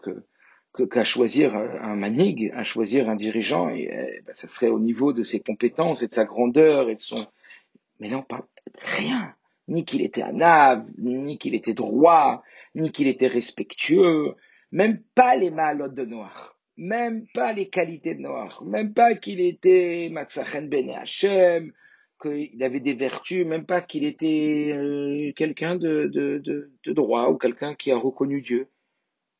[0.74, 4.80] que, qu'à choisir un manig, à choisir un dirigeant, et, eh, ben, ça serait au
[4.80, 7.26] niveau de ses compétences et de sa grandeur et de son.
[8.00, 8.46] Mais non, pas
[8.82, 9.34] rien.
[9.68, 12.44] Ni qu'il était un ave, ni qu'il était droit,
[12.76, 14.36] ni qu'il était respectueux,
[14.72, 19.42] même pas les malotes de Noir, même pas les qualités de Noir, même pas qu'il
[19.42, 21.74] était Matzachen Ben Hashem,
[22.22, 26.42] qu'il avait des vertus, même pas qu'il était euh, quelqu'un de, de,
[26.84, 28.68] de, droit ou quelqu'un qui a reconnu Dieu.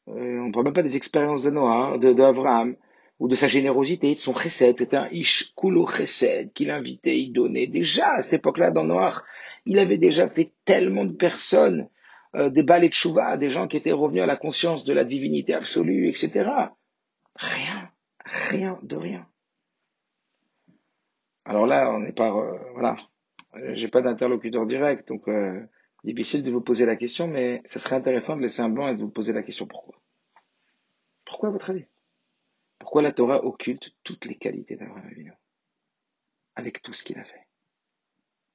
[0.10, 2.76] Euh, on ne parle même pas des expériences de Noah, d'Abraham,
[3.20, 4.78] ou de sa générosité, de son chesed.
[4.78, 7.68] C'était un ish kulo chesed qu'il invitait, il donnait.
[7.68, 9.26] Déjà, à cette époque-là, dans Noir,
[9.66, 11.90] il avait déjà fait tellement de personnes,
[12.36, 15.04] euh, des balais de chouva, des gens qui étaient revenus à la conscience de la
[15.04, 16.50] divinité absolue, etc.
[17.36, 17.90] Rien,
[18.26, 19.28] rien de rien.
[21.48, 22.96] Alors là, on n'est pas, euh, voilà,
[23.74, 25.66] j'ai pas d'interlocuteur direct, donc euh,
[26.04, 28.96] difficile de vous poser la question, mais ça serait intéressant de laisser un blanc et
[28.96, 29.96] de vous poser la question pourquoi?
[31.26, 31.86] Pourquoi à votre avis?
[32.80, 35.34] Pourquoi la Torah occulte toutes les qualités d'Abraham Avinu
[36.58, 37.48] avec tout ce qu'il a fait.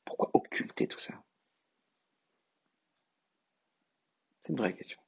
[0.05, 1.14] Pourquoi occulter tout ça?
[4.42, 5.01] C'est une vraie question.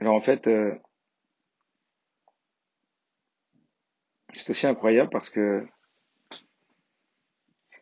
[0.00, 0.74] Alors en fait, euh,
[4.32, 5.66] c'est aussi incroyable parce que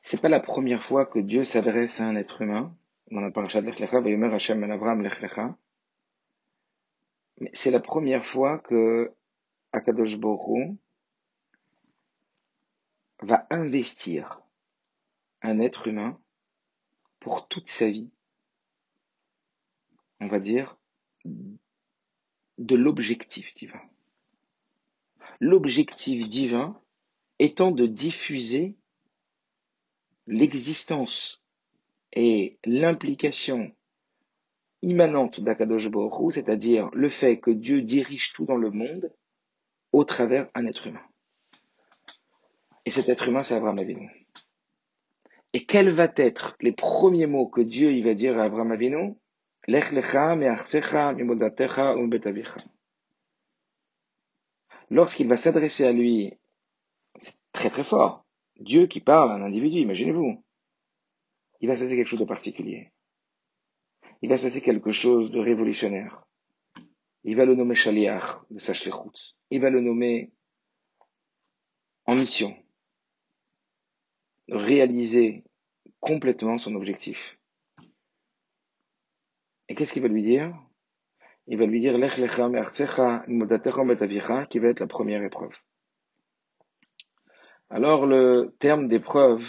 [0.02, 2.76] c'est pas la première fois que Dieu s'adresse à un être humain
[3.10, 5.56] dans la paracha de l'Echlecha, Avram
[7.40, 9.14] Mais c'est la première fois que
[9.72, 10.76] Akadosh Baruch
[13.22, 14.42] va investir
[15.42, 16.18] un être humain
[17.20, 18.10] pour toute sa vie.
[20.20, 20.76] On va dire
[22.58, 23.80] de l'objectif divin.
[25.40, 26.80] L'objectif divin
[27.38, 28.76] étant de diffuser
[30.26, 31.42] l'existence
[32.12, 33.72] et l'implication
[34.82, 39.12] immanente d'Akadosh Baruch c'est-à-dire le fait que Dieu dirige tout dans le monde
[39.92, 41.02] au travers un être humain.
[42.84, 44.10] Et cet être humain, c'est Abraham Avinu.
[45.52, 49.14] Et quels vont être les premiers mots que Dieu il va dire à Abraham Avinu?
[54.90, 56.34] Lorsqu'il va s'adresser à lui,
[57.18, 58.26] c'est très très fort.
[58.56, 60.44] Dieu qui parle à un individu, imaginez-vous.
[61.60, 62.90] Il va se passer quelque chose de particulier.
[64.20, 66.24] Il va se passer quelque chose de révolutionnaire.
[67.24, 68.72] Il va le nommer Shaliach de sa
[69.50, 70.32] Il va le nommer
[72.06, 72.56] en mission.
[74.48, 75.44] Réaliser
[76.00, 77.38] complètement son objectif.
[79.72, 80.54] Et qu'est-ce qu'il va lui dire?
[81.46, 82.50] Il va lui dire Lech lecha
[84.50, 85.56] qui va être la première épreuve.
[87.70, 89.48] Alors le terme d'épreuve,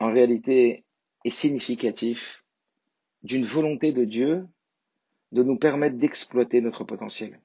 [0.00, 0.84] en réalité,
[1.24, 2.42] est significatif
[3.22, 4.48] d'une volonté de Dieu
[5.30, 7.40] de nous permettre d'exploiter notre potentiel.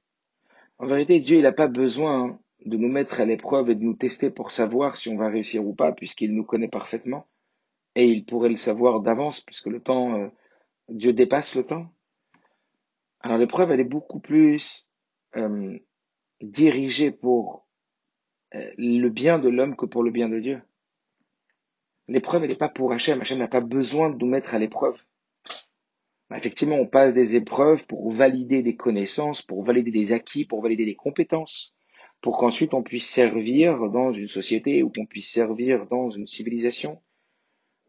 [0.80, 3.93] En vérité, Dieu, il n'a pas besoin de nous mettre à l'épreuve et de nous
[3.93, 7.28] tester pour savoir si on va réussir ou pas, puisqu'il nous connaît parfaitement.
[7.93, 10.30] Et il pourrait le savoir d'avance, puisque le temps euh,
[10.89, 11.91] Dieu dépasse le temps.
[13.21, 14.88] Alors l'épreuve, elle est beaucoup plus
[15.36, 15.78] euh,
[16.41, 17.67] dirigée pour
[18.56, 20.62] euh, le bien de l'homme que pour le bien de Dieu.
[22.08, 23.19] L'épreuve, elle n'est pas pour Hachem.
[23.19, 24.97] Hachem n'a pas besoin de nous mettre à l'épreuve.
[26.34, 30.86] Effectivement, on passe des épreuves pour valider des connaissances, pour valider des acquis, pour valider
[30.86, 31.73] des compétences,
[32.21, 37.02] pour qu'ensuite on puisse servir dans une société ou qu'on puisse servir dans une civilisation.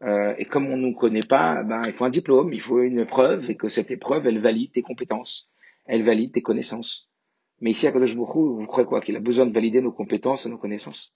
[0.03, 2.81] Euh, et comme on ne nous connaît pas, ben, il faut un diplôme, il faut
[2.81, 5.49] une épreuve, et que cette épreuve, elle valide tes compétences,
[5.85, 7.11] elle valide tes connaissances.
[7.61, 9.01] Mais ici, à Kadosh vous croyez quoi?
[9.01, 11.13] Qu'il a besoin de valider nos compétences et nos connaissances?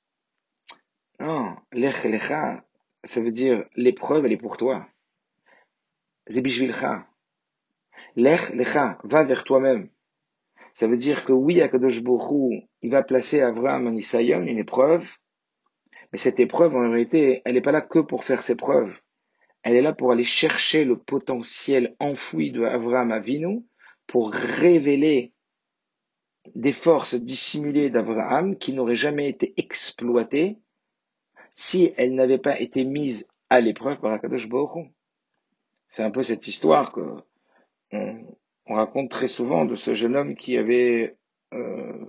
[1.19, 2.65] Non, lech lecha,
[3.03, 4.87] ça veut dire l'épreuve, elle est pour toi.
[6.27, 7.07] Zebishvilcha.
[8.17, 9.89] Lech lecha, va vers toi-même.
[10.73, 15.07] Ça veut dire que oui, Akadosh Baruch il va placer Avraham en Isaïon, une épreuve,
[16.13, 18.95] mais cette épreuve, en réalité, elle n'est pas là que pour faire ses preuves.
[19.63, 23.65] Elle est là pour aller chercher le potentiel enfoui de Avraham Avinu
[24.05, 25.33] pour révéler
[26.53, 30.59] des forces dissimulées d'Avraham qui n'auraient jamais été exploitées
[31.55, 34.91] si elles n'avaient pas été mises à l'épreuve par Akadosh Baruch
[35.89, 37.01] C'est un peu cette histoire que
[37.91, 41.17] on, raconte très souvent de ce jeune homme qui avait
[41.53, 42.05] euh,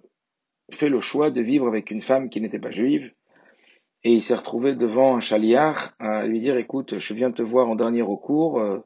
[0.73, 3.14] fait le choix de vivre avec une femme qui n'était pas juive
[4.05, 7.69] et il s'est retrouvé devant un chaliard à lui dire écoute, je viens te voir
[7.69, 8.79] en dernier recours, euh,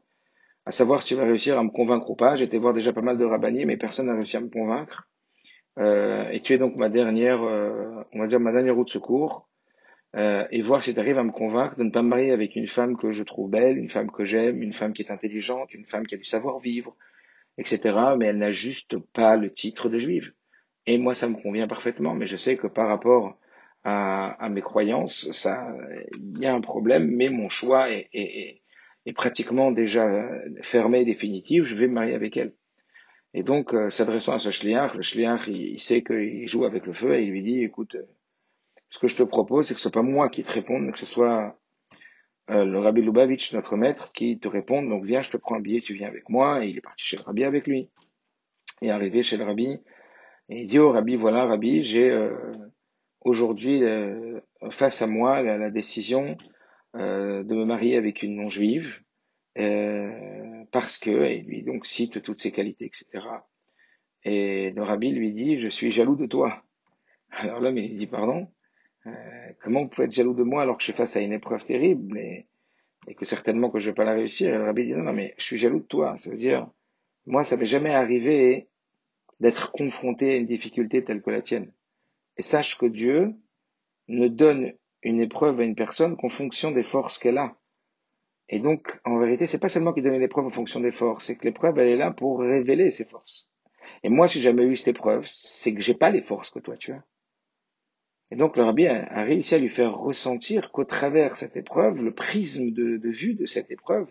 [0.65, 2.41] à savoir si tu vas réussir à me convaincre ou pas.
[2.41, 5.09] Été voir déjà pas mal de rabbiniers, mais personne n'a réussi à me convaincre.
[5.79, 8.93] Euh, et tu es donc ma dernière, euh, on va dire ma dernière route de
[8.93, 9.49] secours.
[10.17, 12.57] euh, et voir si tu arrives à me convaincre de ne pas me marier avec
[12.57, 15.75] une femme que je trouve belle, une femme que j'aime, une femme qui est intelligente,
[15.75, 16.97] une femme qui a du savoir-vivre,
[17.59, 18.17] etc.
[18.19, 20.33] Mais elle n'a juste pas le titre de juive.
[20.87, 23.39] Et moi, ça me convient parfaitement, mais je sais que par rapport
[23.89, 25.75] à, à mes croyances, ça,
[26.13, 28.63] il y a un problème, mais mon choix est, est,
[29.07, 30.05] est pratiquement déjà
[30.63, 32.53] fermé, définitif, je vais me marier avec elle.
[33.35, 36.93] Et donc, euh, s'adressant à ce shliach, le shliach, il, sait qu'il joue avec le
[36.93, 37.97] feu et il lui dit, écoute,
[38.89, 40.93] ce que je te propose, c'est que ce soit pas moi qui te réponde, mais
[40.93, 41.59] que ce soit
[42.51, 44.89] euh, le Rabbi Lubavitch, notre maître, qui te réponde.
[44.89, 46.65] Donc viens, je te prends un billet, tu viens avec moi.
[46.65, 47.91] Et il est parti chez le Rabbi avec lui.
[48.81, 49.81] Et arrivé chez le Rabbi,
[50.49, 52.31] et il dit au Rabbi, voilà Rabbi, j'ai euh,
[53.21, 56.37] aujourd'hui euh, face à moi la, la décision
[56.95, 59.03] de me marier avec une non-juive,
[59.55, 63.25] parce que, et lui donc cite toutes ses qualités, etc.
[64.25, 66.65] Et le Rabbi lui dit, je suis jaloux de toi.
[67.31, 68.49] Alors l'homme, il dit, pardon
[69.07, 71.33] euh, comment vous pouvez être jaloux de moi alors que je suis face à une
[71.33, 72.47] épreuve terrible et,
[73.17, 74.53] que certainement que je ne vais pas la réussir?
[74.53, 76.17] Et le rabbi dit non, non, mais je suis jaloux de toi.
[76.19, 76.69] Ça veut dire,
[77.27, 78.69] moi, ça m'est jamais arrivé
[79.41, 81.73] d'être confronté à une difficulté telle que la tienne.
[82.39, 83.35] Et sache que Dieu
[84.09, 84.73] ne donne
[85.03, 87.57] une épreuve à une personne qu'en fonction des forces qu'elle a.
[88.49, 91.27] Et donc, en vérité, c'est pas seulement qu'il donne une épreuve en fonction des forces,
[91.27, 93.51] c'est que l'épreuve, elle est là pour révéler ses forces.
[94.03, 96.59] Et moi, si j'ai jamais eu cette épreuve, c'est que j'ai pas les forces que
[96.59, 97.05] toi tu as.
[98.31, 102.15] Et donc le rabbi a, réussi à lui faire ressentir qu'au travers cette épreuve, le
[102.15, 104.09] prisme de, vue de cette épreuve,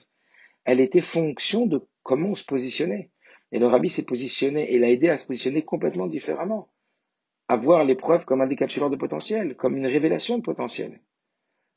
[0.65, 3.11] elle était fonction de comment on se positionnait.
[3.51, 6.69] Et le rabbi s'est positionné et l'a aidé à se positionner complètement différemment.
[7.49, 10.99] À voir l'épreuve comme un décapsuleur de potentiel, comme une révélation de potentiel.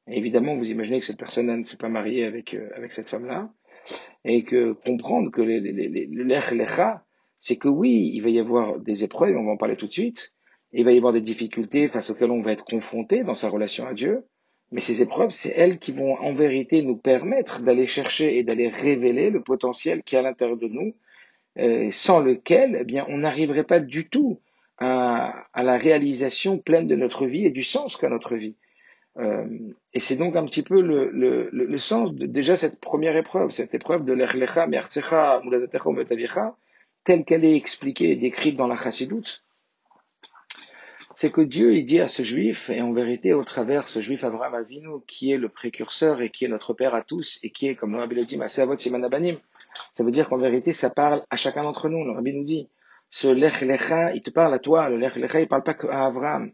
[0.08, 3.08] Et évidemment, vous imaginez que cette personne ne s'est pas mariée avec, euh, avec cette
[3.08, 3.52] femme-là,
[4.24, 7.04] et que comprendre que le lecha,
[7.38, 9.92] c'est que oui, il va y avoir des épreuves, on va en parler tout de
[9.92, 10.32] suite,
[10.72, 13.86] il va y avoir des difficultés face auxquelles on va être confronté dans sa relation
[13.86, 14.24] à Dieu.
[14.72, 18.68] Mais ces épreuves, c'est elles qui vont en vérité nous permettre d'aller chercher et d'aller
[18.68, 20.94] révéler le potentiel qui est à l'intérieur de nous,
[21.58, 24.38] euh, sans lequel, eh bien, on n'arriverait pas du tout
[24.80, 28.56] à, la réalisation pleine de notre vie et du sens qu'a notre vie.
[29.18, 29.46] Euh,
[29.92, 33.50] et c'est donc un petit peu le, le, le, sens de déjà cette première épreuve,
[33.50, 36.56] cette épreuve de l'Erlecha, Mertzecha, Muladatecha,
[37.04, 39.42] telle qu'elle est expliquée et décrite dans la Chassidoute
[41.20, 44.24] c'est que Dieu il dit à ce juif, et en vérité au travers ce juif
[44.24, 47.68] Abraham Avinu, qui est le précurseur et qui est notre père à tous, et qui
[47.68, 48.38] est, comme le Rabbi le dit,
[48.78, 49.36] Simanabanim,
[49.92, 52.06] ça veut dire qu'en vérité ça parle à chacun d'entre nous.
[52.06, 52.70] Le Rabbi nous dit,
[53.10, 56.06] ce Lech Lecha, il te parle à toi, le Lech Lecha, il parle pas qu'à
[56.06, 56.52] Abraham,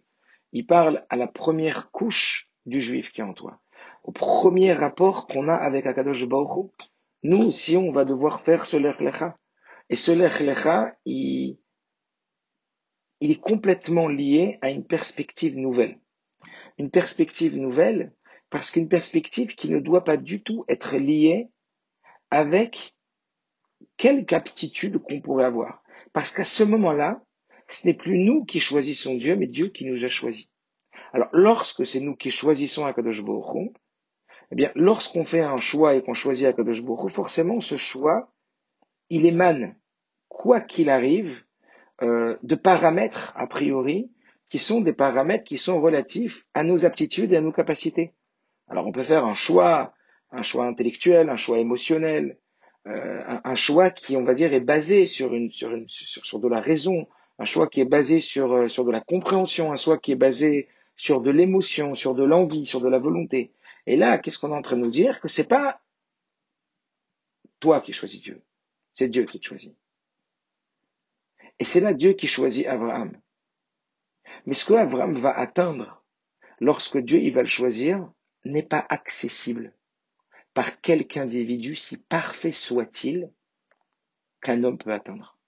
[0.52, 3.60] il parle à la première couche du juif qui est en toi,
[4.04, 6.70] au premier rapport qu'on a avec Akadosh Baruch
[7.22, 9.36] Nous aussi, on va devoir faire ce Lech Lecha.
[9.88, 11.58] Et ce Lech Lecha, il,
[13.20, 16.00] il est complètement lié à une perspective nouvelle.
[16.78, 18.12] Une perspective nouvelle
[18.50, 21.50] parce qu'une perspective qui ne doit pas du tout être liée
[22.30, 22.94] avec
[23.96, 25.82] quelque aptitude qu'on pourrait avoir.
[26.16, 27.20] Parce qu'à ce moment-là,
[27.68, 30.48] ce n'est plus nous qui choisissons Dieu, mais Dieu qui nous a choisis.
[31.12, 33.74] Alors, lorsque c'est nous qui choisissons Akadosh Baruch
[34.50, 38.32] eh bien, lorsqu'on fait un choix et qu'on choisit Akadosh Baruch forcément, ce choix,
[39.10, 39.76] il émane,
[40.28, 41.36] quoi qu'il arrive,
[42.00, 44.10] euh, de paramètres, a priori,
[44.48, 48.14] qui sont des paramètres qui sont relatifs à nos aptitudes et à nos capacités.
[48.68, 49.92] Alors on peut faire un choix,
[50.30, 52.38] un choix intellectuel, un choix émotionnel,
[52.86, 56.38] euh, un, choix qui, on va dire, est basé sur, une, sur, une, sur, sur
[56.38, 59.76] de la raison, un choix qui est basé sur, euh, sur de la compréhension, un
[59.76, 63.52] choix qui est basé sur de l'émotion, sur de l'envie, sur de la volonté.
[63.86, 65.20] Et là, qu'est-ce qu'on est en train de nous dire?
[65.20, 65.80] Que c'est pas
[67.60, 68.42] toi qui choisis Dieu,
[68.94, 69.74] c'est Dieu qui te choisit.
[71.58, 73.12] Et c'est là Dieu qui choisit Abraham.
[74.44, 76.04] Mais ce que Abraham va atteindre
[76.60, 78.10] lorsque Dieu il va le choisir
[78.44, 79.72] n'est pas accessible
[80.56, 83.30] par quelque individu, si parfait soit-il,
[84.40, 85.38] qu'un homme peut atteindre.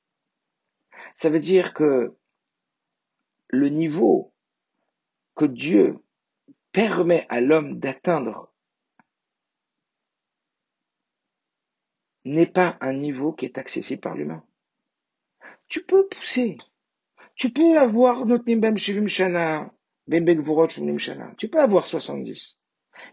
[1.16, 2.14] Ça veut dire que
[3.49, 4.33] le niveau
[5.35, 5.99] que Dieu
[6.73, 8.53] permet à l'homme d'atteindre
[12.25, 14.44] n'est pas un niveau qui est accessible par l'humain
[15.69, 16.59] tu peux pousser.
[17.35, 18.27] Tu peux avoir
[18.79, 19.71] Shana,
[21.37, 22.61] Tu peux avoir 70.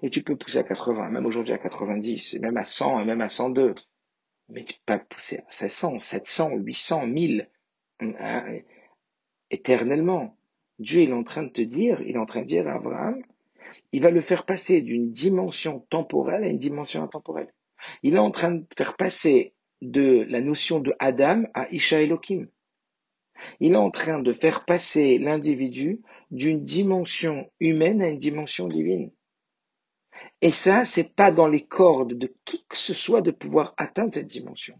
[0.01, 3.05] Et tu peux pousser à 80, même aujourd'hui à 90, et même à 100, et
[3.05, 3.75] même à 102.
[4.49, 7.49] Mais tu peux pas pousser à 700, 700, 800, 1000,
[9.49, 10.37] éternellement.
[10.79, 13.21] Dieu est en train de te dire, il est en train de dire à Abraham,
[13.91, 17.53] il va le faire passer d'une dimension temporelle à une dimension intemporelle.
[18.03, 22.47] Il est en train de faire passer de la notion de Adam à Isha Elohim.
[23.59, 29.11] Il est en train de faire passer l'individu d'une dimension humaine à une dimension divine.
[30.41, 34.13] Et ça, c'est pas dans les cordes de qui que ce soit de pouvoir atteindre
[34.13, 34.75] cette dimension.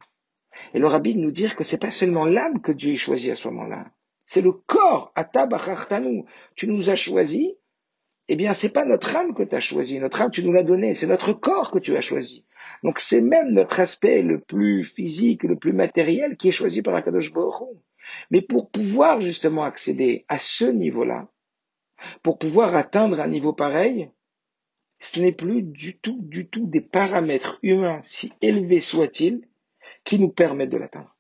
[0.74, 3.36] Et le rabbi nous dire que c'est pas seulement l'âme que Dieu a choisi à
[3.36, 3.92] ce moment-là.
[4.26, 5.14] C'est le corps.
[6.56, 7.58] Tu nous as choisi.
[8.28, 10.00] Eh bien, c'est pas notre âme que tu as choisi.
[10.00, 10.96] Notre âme, tu nous l'as donné.
[10.96, 12.46] C'est notre corps que tu as choisi.
[12.84, 16.96] Donc, c'est même notre aspect le plus physique, le plus matériel qui est choisi par
[16.96, 17.78] Akadosh Baruch
[18.32, 21.28] Mais pour pouvoir justement accéder à ce niveau-là,
[22.24, 24.10] pour pouvoir atteindre un niveau pareil,
[25.00, 29.48] ce n'est plus du tout, du tout des paramètres humains, si élevés soient-ils,
[30.04, 31.16] qui nous permettent de l'atteindre.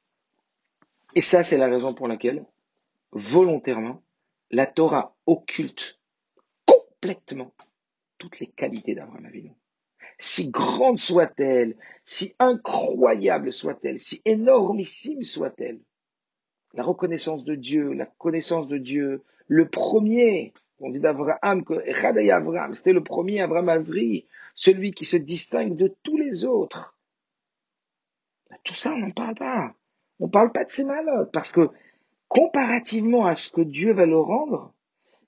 [1.15, 2.45] Et ça, c'est la raison pour laquelle,
[3.11, 4.01] volontairement,
[4.51, 5.99] la Torah occulte
[6.65, 7.53] complètement
[8.17, 9.51] toutes les qualités d'Abraham Avinu.
[10.19, 15.79] Si grande soit-elle, si incroyable soit-elle, si énormissime soit-elle,
[16.73, 21.73] la reconnaissance de Dieu, la connaissance de Dieu, le premier, on dit d'Abraham que
[22.31, 26.97] Abraham, c'était le premier Abraham Avri, celui qui se distingue de tous les autres.
[28.63, 29.75] Tout ça, on n'en parle pas.
[30.19, 31.69] On ne parle pas de ces malades, parce que
[32.27, 34.73] comparativement à ce que Dieu va le rendre,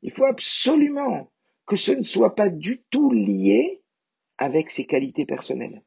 [0.01, 1.29] il faut absolument
[1.65, 3.83] que ce ne soit pas du tout lié
[4.37, 5.83] avec ses qualités personnelles,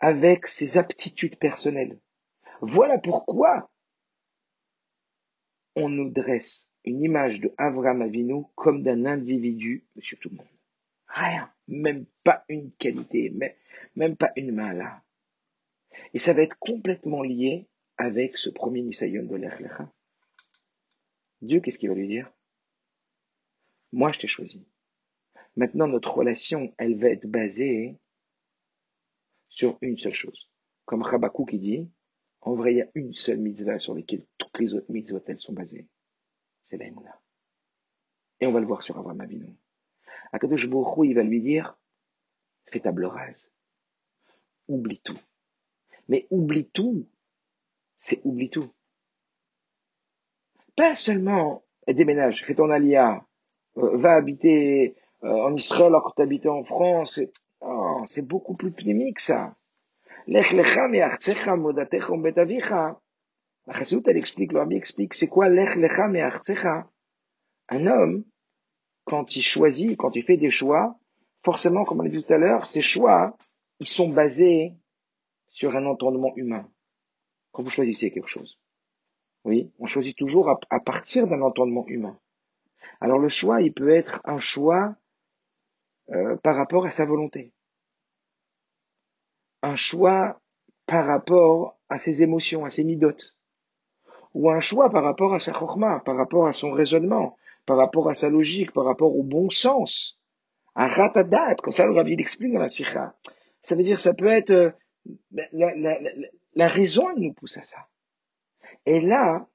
[0.00, 1.98] avec ses aptitudes personnelles.
[2.60, 3.70] Voilà pourquoi
[5.74, 10.46] on nous dresse une image de Avram Avinu comme d'un individu, monsieur tout le monde.
[11.08, 13.32] Rien, même pas une qualité,
[13.96, 15.02] même pas une main là.
[16.12, 19.92] Et ça va être complètement lié avec ce premier Nisayon de l'Echlecha.
[21.40, 22.32] Dieu, qu'est-ce qu'il va lui dire?
[23.92, 24.66] Moi, je t'ai choisi.
[25.56, 27.96] Maintenant, notre relation, elle va être basée
[29.48, 30.50] sur une seule chose.
[30.84, 31.90] Comme Rabakou qui dit,
[32.40, 35.38] en vrai, il y a une seule mitzvah sur laquelle toutes les autres mitzvot, elles
[35.38, 35.86] sont basées
[36.64, 37.20] c'est l'aïmouna.
[38.40, 39.56] Et on va le voir sur Abraham Avinu.
[40.32, 41.78] Akadosh Baruch il va lui dire,
[42.66, 43.50] fais table rase.
[44.68, 45.18] Oublie tout.
[46.08, 47.06] Mais oublie tout,
[47.98, 48.70] c'est oublie tout.
[50.76, 53.24] Pas seulement déménage, fais ton alia,
[53.76, 57.20] euh, va habiter euh, en Israël alors que tu habites en France.
[58.06, 59.56] c'est beaucoup plus pnémique ça.
[60.26, 63.00] Lech lecha modatecha betavicha.
[63.66, 66.90] La elle explique, explique, c'est quoi l'ech lecha
[67.68, 68.24] Un homme,
[69.04, 70.98] quand il choisit, quand il fait des choix,
[71.42, 73.38] forcément, comme on l'a dit tout à l'heure, ces choix,
[73.80, 74.74] ils sont basés
[75.48, 76.70] sur un entendement humain.
[77.52, 78.58] Quand vous choisissez quelque chose.
[79.44, 82.18] Oui, on choisit toujours à, partir d'un entendement humain.
[83.00, 84.94] Alors le choix, il peut être un choix
[86.10, 87.54] euh, par rapport à sa volonté.
[89.62, 90.40] Un choix
[90.86, 93.38] par rapport à ses émotions, à ses midotes
[94.34, 98.10] ou un choix par rapport à sa chorma, par rapport à son raisonnement, par rapport
[98.10, 100.20] à sa logique, par rapport au bon sens.
[100.74, 103.14] Un ratadat, comme ça le rabbi l'explique dans la sikha.
[103.62, 104.70] Ça veut dire, ça peut être, euh,
[105.52, 107.86] la, raison nous pousse à ça.
[108.86, 109.48] Et là,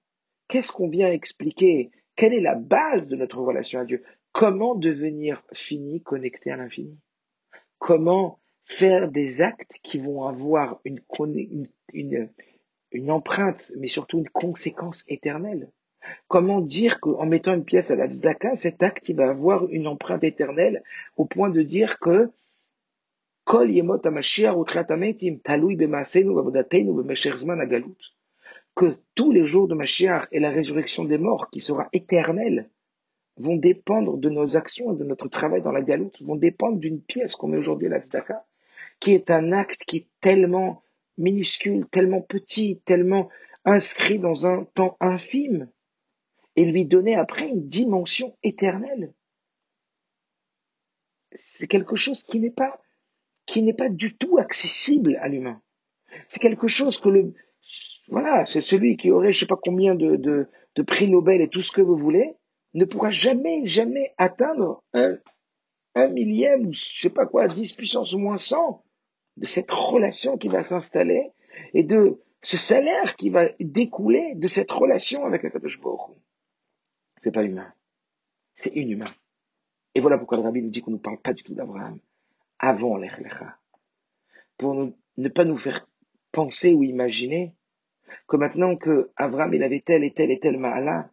[0.48, 1.92] qu'est-ce qu'on vient expliquer?
[2.16, 4.04] Quelle est la base de notre relation à Dieu?
[4.32, 6.98] Comment devenir fini, connecté à l'infini?
[7.78, 12.30] Comment faire des actes qui vont avoir une, une, une,
[12.92, 15.70] une empreinte, mais surtout une conséquence éternelle.
[16.28, 19.88] Comment dire qu'en mettant une pièce à la tzedaka, cet acte il va avoir une
[19.88, 20.84] empreinte éternelle
[21.18, 22.32] au point de dire que
[28.76, 32.70] que tous les jours de Mashiach et la résurrection des morts qui sera éternelle
[33.38, 37.02] vont dépendre de nos actions et de notre travail dans la galoute, vont dépendre d'une
[37.02, 38.46] pièce qu'on met aujourd'hui à la tzedaka,
[39.00, 40.84] qui est un acte qui est tellement
[41.20, 43.30] minuscule, tellement petit, tellement
[43.66, 45.70] inscrit dans un temps infime,
[46.56, 49.14] et lui donner après une dimension éternelle.
[51.34, 52.82] C'est quelque chose qui n'est pas,
[53.46, 55.62] qui n'est pas du tout accessible à l'humain.
[56.28, 57.34] C'est quelque chose que le,
[58.10, 60.50] voilà, c'est celui qui aurait je sais pas combien de,
[60.88, 62.36] prix Nobel et tout ce que vous voulez,
[62.74, 65.18] ne pourra jamais, jamais atteindre un,
[66.10, 68.84] millième ou je sais pas quoi, 10 puissance moins 100
[69.40, 71.32] de cette relation qui va s'installer
[71.74, 76.18] et de ce salaire qui va découler de cette relation avec la Kadosh Baruch
[77.22, 77.74] C'est pas humain.
[78.56, 79.12] C'est inhumain.
[79.96, 82.00] Et voilà pourquoi le rabbi nous dit qu'on ne parle pas du tout d'Abraham
[82.60, 83.58] avant l'Echlecha.
[84.58, 84.76] Pour
[85.18, 85.88] ne pas nous faire
[86.34, 87.56] penser ou imaginer
[88.28, 91.10] que maintenant que Abraham il avait tel et tel et tel ma'ala,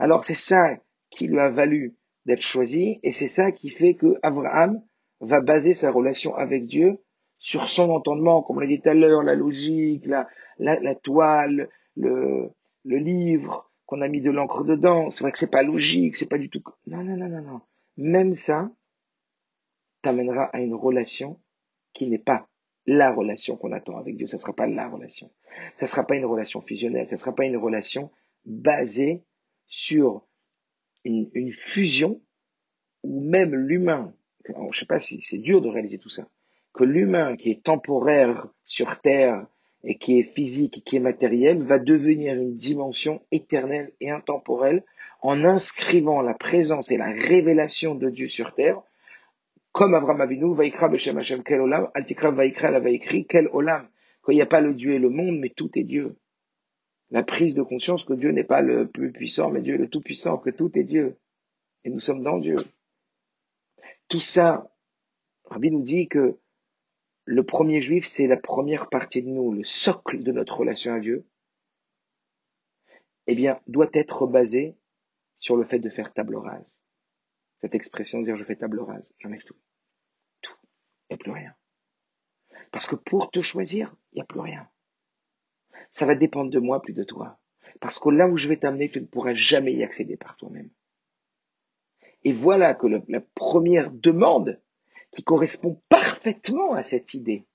[0.00, 0.76] alors c'est ça
[1.10, 4.82] qui lui a valu d'être choisi et c'est ça qui fait que Abraham
[5.20, 6.98] va baser sa relation avec Dieu
[7.38, 10.28] sur son entendement, comme on l'a dit tout à l'heure, la logique, la,
[10.58, 12.50] la, toile, le,
[12.84, 15.10] le livre, qu'on a mis de l'encre dedans.
[15.10, 16.62] C'est vrai que c'est pas logique, c'est pas du tout.
[16.86, 17.60] Non, non, non, non, non.
[17.96, 18.70] Même ça
[20.02, 21.40] t'amènera à une relation
[21.92, 22.48] qui n'est pas
[22.86, 24.26] la relation qu'on attend avec Dieu.
[24.26, 25.30] Ça sera pas la relation.
[25.76, 27.08] Ça sera pas une relation fusionnelle.
[27.08, 28.10] Ça sera pas une relation
[28.44, 29.24] basée
[29.66, 30.26] sur
[31.04, 32.20] une, une fusion
[33.02, 34.14] où même l'humain,
[34.70, 36.28] je sais pas si c'est dur de réaliser tout ça,
[36.78, 39.44] que l'humain qui est temporaire sur Terre
[39.82, 44.84] et qui est physique, qui est matériel, va devenir une dimension éternelle et intemporelle
[45.20, 48.80] en inscrivant la présence et la révélation de Dieu sur terre,
[49.72, 53.88] comme Avram Avinu, Vaikra Beshem Hashem Kel Olam, Altikra Vaikra la Kel Olam?
[54.22, 56.14] Quand il n'y a pas le Dieu et le monde, mais tout est Dieu.
[57.10, 59.88] La prise de conscience que Dieu n'est pas le plus puissant, mais Dieu est le
[59.88, 61.16] tout puissant, que tout est Dieu.
[61.84, 62.58] Et nous sommes dans Dieu.
[64.08, 64.70] Tout ça,
[65.46, 66.38] Rabbi nous dit que
[67.30, 70.98] le premier juif, c'est la première partie de nous, le socle de notre relation à
[70.98, 71.26] Dieu,
[73.26, 74.78] eh bien, doit être basé
[75.36, 76.80] sur le fait de faire table rase.
[77.60, 79.58] Cette expression de dire je fais table rase, j'enlève tout.
[80.40, 80.56] Tout.
[80.62, 81.54] Il n'y a plus rien.
[82.72, 84.66] Parce que pour te choisir, il n'y a plus rien.
[85.92, 87.38] Ça va dépendre de moi plus de toi.
[87.78, 90.70] Parce que là où je vais t'amener, tu ne pourras jamais y accéder par toi-même.
[92.24, 94.62] Et voilà que la première demande
[95.10, 97.46] qui correspond parfaitement à cette idée,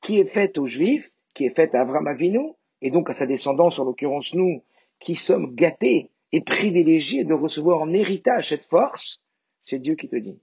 [0.00, 3.26] qui est faite aux Juifs, qui est faite à Avram Avinu, et donc à sa
[3.26, 4.62] descendance, en l'occurrence nous,
[4.98, 9.22] qui sommes gâtés et privilégiés de recevoir en héritage cette force,
[9.62, 10.40] c'est Dieu qui te dit.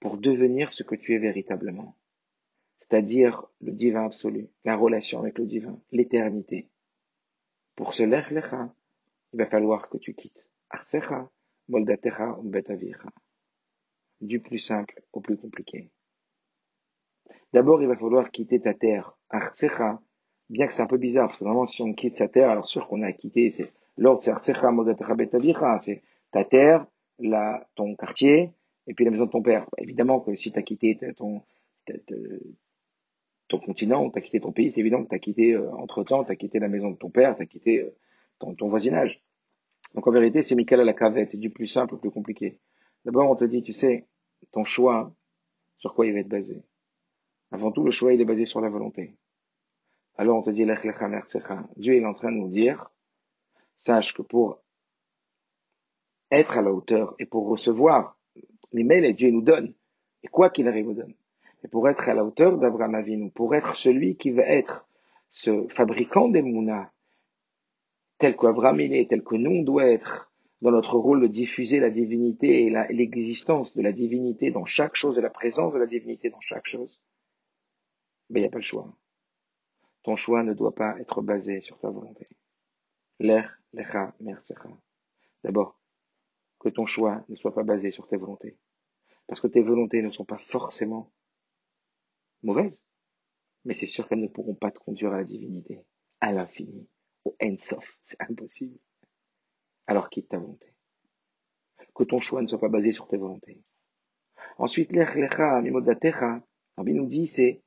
[0.00, 1.96] Pour devenir ce que tu es véritablement.
[2.80, 6.68] C'est-à-dire le divin absolu, la relation avec le divin, l'éternité.
[7.74, 10.51] Pour ce lech il va falloir que tu quittes
[14.20, 15.90] du plus simple au plus compliqué.
[17.52, 19.18] D'abord, il va falloir quitter ta terre.
[20.48, 22.66] bien que c'est un peu bizarre, parce que vraiment, si on quitte sa terre, alors
[22.66, 24.32] sûr qu'on a quitté, c'est l'ordre, c'est
[25.82, 26.86] c'est ta terre,
[27.74, 28.52] ton quartier,
[28.86, 29.66] et puis la maison de ton père.
[29.78, 31.42] Évidemment que si tu as quitté ton,
[33.48, 36.24] ton continent, tu as quitté ton pays, c'est évident que tu as quitté, euh, entre-temps,
[36.24, 37.94] tu as quitté la maison de ton père, tu as quitté euh,
[38.38, 39.22] ton voisinage.
[39.94, 42.58] Donc en vérité, c'est Michael à la cavette, c'est du plus simple au plus compliqué.
[43.04, 44.06] D'abord, on te dit, tu sais,
[44.52, 45.12] ton choix,
[45.78, 46.62] sur quoi il va être basé.
[47.50, 49.16] Avant tout, le choix, il est basé sur la volonté.
[50.16, 50.66] Alors on te dit,
[51.76, 52.90] Dieu est en train de nous dire,
[53.76, 54.62] sache que pour
[56.30, 58.18] être à la hauteur et pour recevoir
[58.72, 59.74] les mails Dieu nous donne,
[60.22, 61.14] et quoi qu'il arrive nous donne,
[61.64, 64.86] et pour être à la hauteur d'Abraham Avinu, pour être celui qui va être
[65.28, 66.90] ce fabricant des mounas,
[68.22, 71.80] tel qu'Avram il est, tel que nous on doit être dans notre rôle de diffuser
[71.80, 75.86] la divinité et l'existence de la divinité dans chaque chose et la présence de la
[75.86, 77.00] divinité dans chaque chose,
[78.30, 78.96] ben, il n'y a pas le choix.
[80.04, 82.28] Ton choix ne doit pas être basé sur ta volonté.
[83.18, 84.68] L'air, lecha, mercecha.
[85.42, 85.80] D'abord,
[86.60, 88.56] que ton choix ne soit pas basé sur tes volontés.
[89.26, 91.10] Parce que tes volontés ne sont pas forcément
[92.44, 92.84] mauvaises,
[93.64, 95.80] mais c'est sûr qu'elles ne pourront pas te conduire à la divinité,
[96.20, 96.88] à l'infini
[97.24, 97.98] au Ensof.
[98.02, 98.78] C'est impossible.
[99.86, 100.74] Alors quitte ta volonté.
[101.94, 103.62] Que ton choix ne soit pas basé sur tes volontés.
[104.58, 106.42] Ensuite, l'Echlecha, Mimodatecha,
[106.76, 107.62] Rabbi nous dit, c'est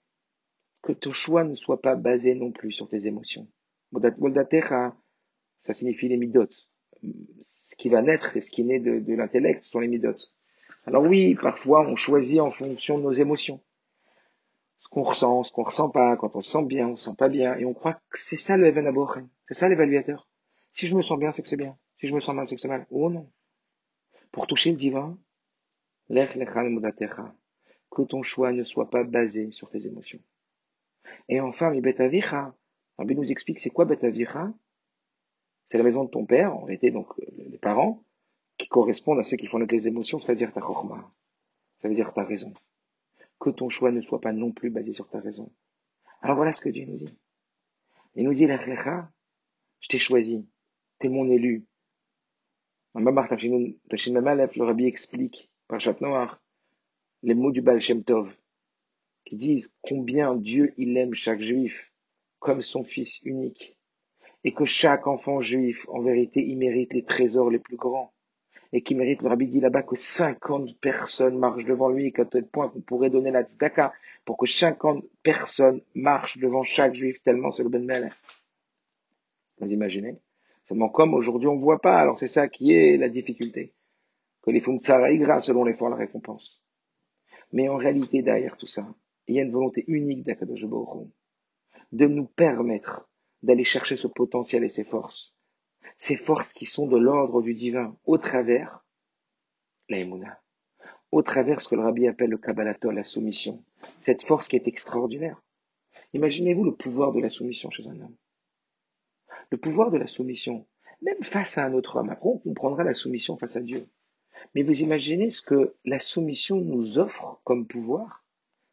[0.82, 3.48] que ton choix ne soit pas basé non plus sur tes émotions.
[3.92, 4.96] Moldatecha,
[5.60, 6.48] ça signifie les midot.
[7.02, 10.16] Ce qui va naître, c'est ce qui naît de, de l'intellect, ce sont les midot.
[10.86, 13.62] Alors oui, parfois on choisit en fonction de nos émotions
[14.78, 17.16] ce qu'on ressent, ce qu'on ressent pas, quand on se sent bien, on se sent
[17.18, 18.92] pas bien, et on croit que c'est ça le Even
[19.48, 20.28] c'est ça l'évaluateur.
[20.72, 21.78] Si je me sens bien, c'est que c'est bien.
[21.98, 22.86] Si je me sens mal, c'est que c'est mal.
[22.90, 23.32] Oh non.
[24.32, 25.18] Pour toucher le divin,
[27.92, 30.20] que ton choix ne soit pas basé sur tes émotions.
[31.30, 32.54] Et enfin, les betavicha,
[32.98, 34.52] Rabbi nous explique c'est quoi betavicha
[35.66, 37.08] C'est la maison de ton père, en réalité donc
[37.38, 38.04] les parents,
[38.58, 41.12] qui correspondent à ceux qui font les émotions, c'est-à-dire ta chorma.
[41.78, 42.54] Ça veut dire ta raison
[43.40, 45.52] que ton choix ne soit pas non plus basé sur ta raison.
[46.22, 47.14] Alors voilà ce que Dieu nous dit.
[48.16, 50.48] Il nous dit, je t'ai choisi,
[51.00, 51.66] t'es mon élu.
[52.96, 56.42] Le Rabbi explique, par Chat Noir,
[57.24, 58.34] les mots du Baal Shem Tov,
[59.26, 61.92] qui disent combien Dieu il aime chaque juif
[62.40, 63.78] comme son fils unique,
[64.44, 68.15] et que chaque enfant juif, en vérité, il mérite les trésors les plus grands
[68.76, 72.46] et qui mérite, le rabbi dit là-bas, que 50 personnes marchent devant lui, qu'à tel
[72.46, 73.94] point qu'on pourrait donner la tzedaka
[74.26, 78.12] pour que 50 personnes marchent devant chaque juif, tellement c'est le Ben Melech.
[79.60, 80.20] Vous imaginez?
[80.64, 83.74] Seulement comme aujourd'hui on ne voit pas, alors c'est ça qui est la difficulté.
[84.42, 86.62] Que les Fumtsara ira selon l'effort la récompense.
[87.54, 88.94] Mais en réalité, derrière tout ça,
[89.28, 90.66] il y a une volonté unique d'Akadosh
[91.94, 93.08] de nous permettre
[93.42, 95.35] d'aller chercher ce potentiel et ces forces.
[95.98, 98.86] Ces forces qui sont de l'ordre du divin au travers
[99.90, 100.42] la
[101.12, 103.64] au travers ce que le rabbi appelle le Kabbalato, la soumission.
[104.00, 105.42] Cette force qui est extraordinaire.
[106.14, 108.16] Imaginez-vous le pouvoir de la soumission chez un homme.
[109.52, 110.68] Le pouvoir de la soumission,
[111.02, 112.10] même face à un autre homme.
[112.10, 113.88] Après, on comprendra la soumission face à Dieu.
[114.54, 118.26] Mais vous imaginez ce que la soumission nous offre comme pouvoir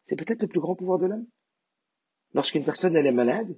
[0.05, 1.27] C'est peut-être le plus grand pouvoir de l'homme.
[2.35, 3.57] Lorsqu'une personne elle est malade,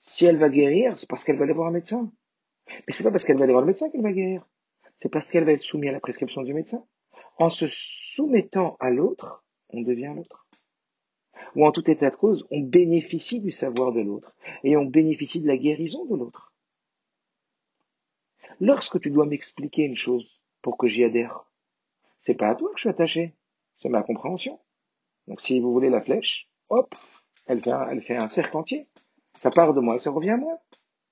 [0.00, 2.12] si elle va guérir, c'est parce qu'elle va aller voir un médecin.
[2.86, 4.46] Mais c'est pas parce qu'elle va aller voir le médecin qu'elle va guérir.
[4.96, 6.84] C'est parce qu'elle va être soumise à la prescription du médecin.
[7.38, 10.46] En se soumettant à l'autre, on devient l'autre.
[11.56, 15.40] Ou en tout état de cause, on bénéficie du savoir de l'autre et on bénéficie
[15.40, 16.52] de la guérison de l'autre.
[18.60, 21.46] Lorsque tu dois m'expliquer une chose pour que j'y adhère,
[22.18, 23.34] c'est pas à toi que je suis attaché,
[23.74, 24.60] c'est ma compréhension.
[25.26, 26.94] Donc si vous voulez la flèche, hop,
[27.46, 28.58] elle fait un, elle fait un cercle.
[29.38, 30.60] Ça part de moi et ça revient à moi.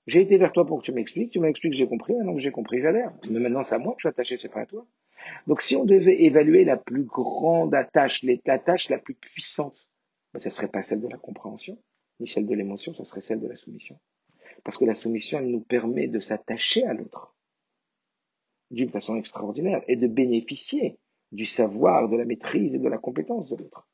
[0.09, 2.51] J'ai été vers toi pour que tu m'expliques, tu m'expliques, j'ai compris, maintenant que j'ai
[2.51, 3.13] compris, j'adhère.
[3.31, 4.87] Mais maintenant, c'est à moi que je suis attaché, c'est pas à toi.
[5.47, 9.91] Donc, si on devait évaluer la plus grande attache, l'attache la plus puissante,
[10.33, 11.77] ben, ne serait pas celle de la compréhension,
[12.21, 14.01] ni celle de l'émotion, ce serait celle de la soumission.
[14.65, 17.37] Parce que la soumission, elle nous permet de s'attacher à l'autre
[18.71, 20.99] d'une façon extraordinaire et de bénéficier
[21.33, 23.87] du savoir, de la maîtrise et de la compétence de l'autre.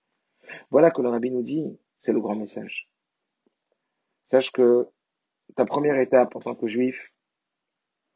[0.71, 2.89] Voilà que le rabbi nous dit, c'est le grand message.
[4.27, 4.89] Sache que
[5.57, 7.12] ta première étape en tant que juif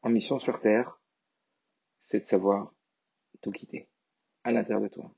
[0.01, 0.99] en mission sur terre,
[2.01, 2.73] c'est de savoir
[3.41, 3.89] tout quitter
[4.43, 5.13] à l'intérieur de toi.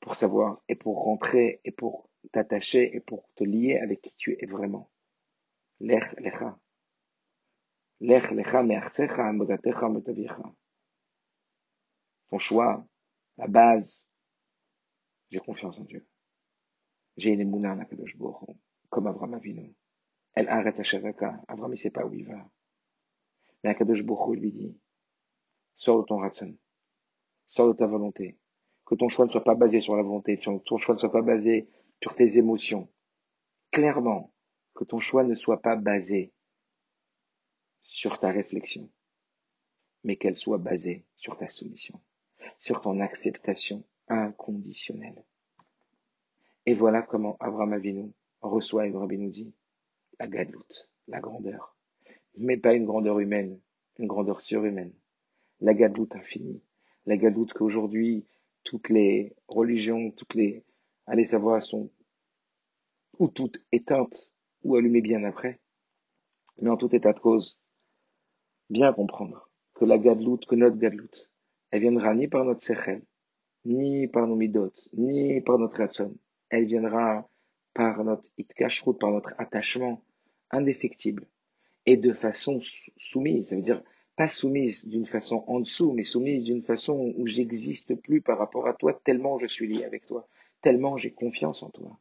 [0.00, 4.36] Pour savoir et pour rentrer et pour t'attacher et pour te lier avec qui tu
[4.40, 4.90] es vraiment.
[5.80, 6.58] Lech lecha.
[8.00, 10.54] Lech lecha me'artzecha modatecha metavicha.
[12.28, 12.86] Ton choix,
[13.36, 14.08] la base,
[15.30, 16.06] j'ai confiance en Dieu.
[17.16, 17.76] J'ai une émouna
[18.90, 19.74] comme Abraham Avinu.
[20.36, 21.42] Elle arrête à Shavaka.
[21.48, 22.48] Abraham, il sait pas où il va.
[23.64, 24.78] Mais Akadosh Baruch lui dit,
[25.74, 26.56] sors de ton ratson.
[27.46, 28.38] Sors de ta volonté.
[28.84, 31.10] Que ton choix ne soit pas basé sur la volonté, que ton choix ne soit
[31.10, 31.68] pas basé
[32.02, 32.88] sur tes émotions.
[33.72, 34.32] Clairement,
[34.74, 36.32] que ton choix ne soit pas basé
[37.80, 38.90] sur ta réflexion,
[40.04, 42.00] mais qu'elle soit basée sur ta soumission,
[42.58, 45.24] sur ton acceptation inconditionnelle.
[46.66, 49.54] Et voilà comment Abraham Avinu reçoit, et nous dit,
[50.18, 51.76] la gadloute, la grandeur.
[52.36, 53.60] Mais pas une grandeur humaine,
[53.98, 54.92] une grandeur surhumaine.
[55.60, 56.62] La gadloute infinie.
[57.06, 58.26] La gadloute qu'aujourd'hui,
[58.64, 60.64] toutes les religions, toutes les,
[61.06, 61.90] allez savoir, sont
[63.18, 65.60] ou toutes éteintes ou allumées bien après.
[66.60, 67.60] Mais en tout état de cause,
[68.70, 71.30] bien comprendre que la gadloute, que notre gadloute,
[71.70, 73.02] elle viendra ni par notre sechel,
[73.64, 76.16] ni par nos midot, ni par notre ratson.
[76.48, 77.28] Elle viendra
[77.74, 80.02] par notre itkashrut, par notre attachement
[80.50, 81.26] indéfectible
[81.86, 82.60] et de façon
[82.96, 83.48] soumise.
[83.48, 83.82] Ça veut dire
[84.16, 88.66] pas soumise d'une façon en dessous, mais soumise d'une façon où j'existe plus par rapport
[88.66, 90.26] à toi, tellement je suis lié avec toi,
[90.62, 92.00] tellement j'ai confiance en toi.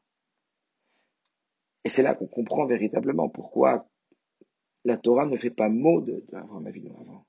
[1.84, 3.88] Et c'est là qu'on comprend véritablement pourquoi
[4.86, 7.26] la Torah ne fait pas mot de, ma vie avant.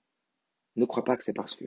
[0.76, 1.64] Ne crois pas que c'est parce que.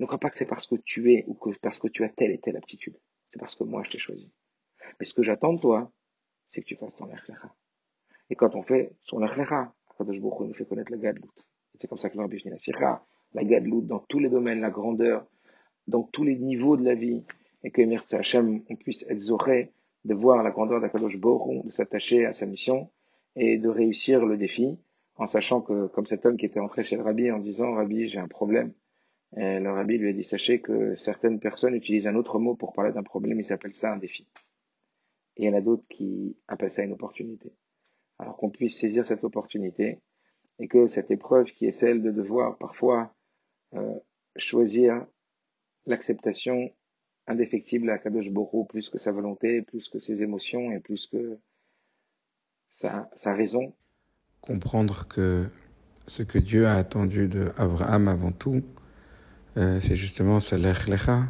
[0.00, 2.08] Ne crois pas que c'est parce que tu es ou que parce que tu as
[2.08, 2.98] telle et telle aptitude.
[3.30, 4.30] C'est parce que moi je t'ai choisi.
[4.98, 5.92] Mais ce que j'attends de toi,
[6.48, 7.54] c'est que tu fasses ton erklecha.
[8.30, 11.32] Et quand on fait son erklecha, Kadosh Baruch nous fait connaître la gadlout.
[11.80, 13.04] C'est comme ça que le Rabbi la sira,
[13.34, 15.26] la gadlout dans tous les domaines, la grandeur,
[15.86, 17.24] dans tous les niveaux de la vie,
[17.64, 19.72] et que merci Hachem, on puisse être zoré
[20.04, 22.90] de voir la grandeur d'Akadosh Baruch de s'attacher à sa mission
[23.34, 24.78] et de réussir le défi,
[25.16, 28.08] en sachant que, comme cet homme qui était entré chez le Rabbi en disant, Rabbi,
[28.08, 28.72] j'ai un problème,
[29.36, 32.72] et le Rabbi lui a dit, sachez que certaines personnes utilisent un autre mot pour
[32.72, 34.26] parler d'un problème, il s'appelle ça un défi.
[35.36, 37.52] Et il y en a d'autres qui appellent ça une opportunité.
[38.18, 40.00] Alors qu'on puisse saisir cette opportunité
[40.58, 43.14] et que cette épreuve qui est celle de devoir parfois
[43.74, 43.94] euh,
[44.36, 45.06] choisir
[45.86, 46.70] l'acceptation
[47.26, 51.38] indéfectible à Kadosh Boro plus que sa volonté, plus que ses émotions et plus que
[52.70, 53.72] sa, raison.
[54.40, 55.46] Comprendre que
[56.06, 58.62] ce que Dieu a attendu de Abraham avant tout,
[59.56, 61.24] euh, c'est justement ce lecha.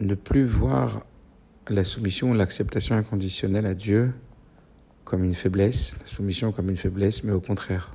[0.00, 1.02] Ne plus voir
[1.68, 4.12] la soumission, l'acceptation inconditionnelle à Dieu
[5.04, 7.92] comme une faiblesse, la soumission comme une faiblesse, mais au contraire,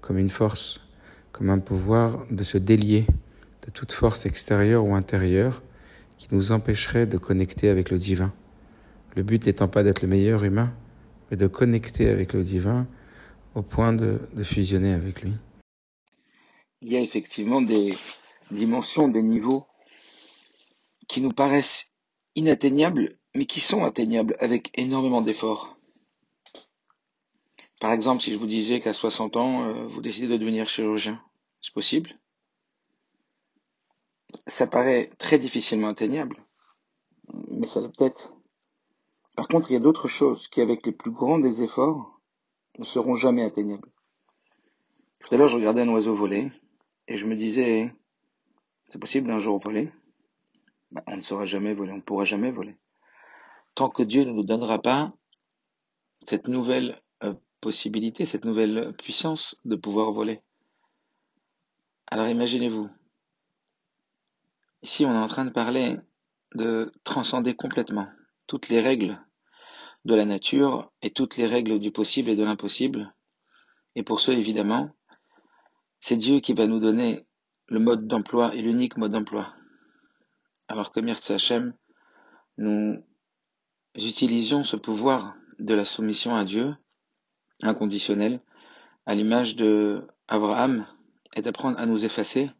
[0.00, 0.80] comme une force,
[1.30, 3.06] comme un pouvoir de se délier
[3.66, 5.62] de toute force extérieure ou intérieure
[6.18, 8.32] qui nous empêcherait de connecter avec le divin.
[9.14, 10.72] Le but n'étant pas d'être le meilleur humain,
[11.30, 12.86] mais de connecter avec le divin
[13.54, 15.32] au point de, de fusionner avec lui.
[16.80, 17.94] Il y a effectivement des
[18.50, 19.66] dimensions, des niveaux
[21.08, 21.86] qui nous paraissent
[22.34, 25.76] inatteignables, mais qui sont atteignables avec énormément d'efforts.
[27.82, 31.20] Par exemple, si je vous disais qu'à 60 ans, euh, vous décidez de devenir chirurgien,
[31.60, 32.16] c'est possible?
[34.46, 36.46] Ça paraît très difficilement atteignable,
[37.50, 38.34] mais ça l'est peut-être.
[39.34, 42.20] Par contre, il y a d'autres choses qui, avec les plus grands des efforts,
[42.78, 43.90] ne seront jamais atteignables.
[45.18, 46.52] Tout à l'heure, je regardais un oiseau voler,
[47.08, 47.92] et je me disais,
[48.86, 49.90] c'est possible d'un jour voler?
[50.92, 52.76] Bah, On ne saura jamais voler, on ne pourra jamais voler.
[53.74, 55.12] Tant que Dieu ne nous donnera pas
[56.28, 60.42] cette nouvelle euh, possibilité, cette nouvelle puissance de pouvoir voler.
[62.08, 62.90] Alors imaginez-vous,
[64.82, 65.96] ici on est en train de parler
[66.54, 68.08] de transcender complètement
[68.46, 69.18] toutes les règles
[70.04, 73.14] de la nature et toutes les règles du possible et de l'impossible.
[73.94, 74.90] Et pour ce, évidemment,
[76.00, 77.24] c'est Dieu qui va nous donner
[77.68, 79.54] le mode d'emploi et l'unique mode d'emploi.
[80.66, 81.74] Alors que Mirza Hashem,
[82.58, 83.02] nous
[83.94, 86.74] utilisions ce pouvoir de la soumission à Dieu
[87.62, 88.40] inconditionnel,
[89.06, 90.86] à l'image de Abraham,
[91.34, 92.50] et d'apprendre à nous effacer,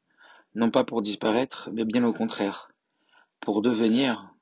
[0.55, 2.69] non pas pour disparaître, mais bien au contraire,
[3.41, 4.33] pour devenir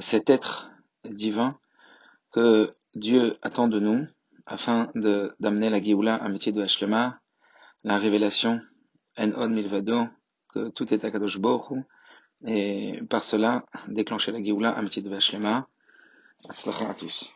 [0.00, 0.70] cet être
[1.04, 1.58] divin
[2.32, 4.06] que Dieu attend de nous,
[4.46, 7.20] afin d'amener la Géoula à métier de Hashlema,
[7.84, 8.60] la révélation
[9.18, 10.06] En On Milvado,
[10.48, 11.38] que tout est à Kadosh
[12.46, 15.68] et par cela déclencher la Géoula à métier de Hashlema.
[16.48, 17.35] à tous.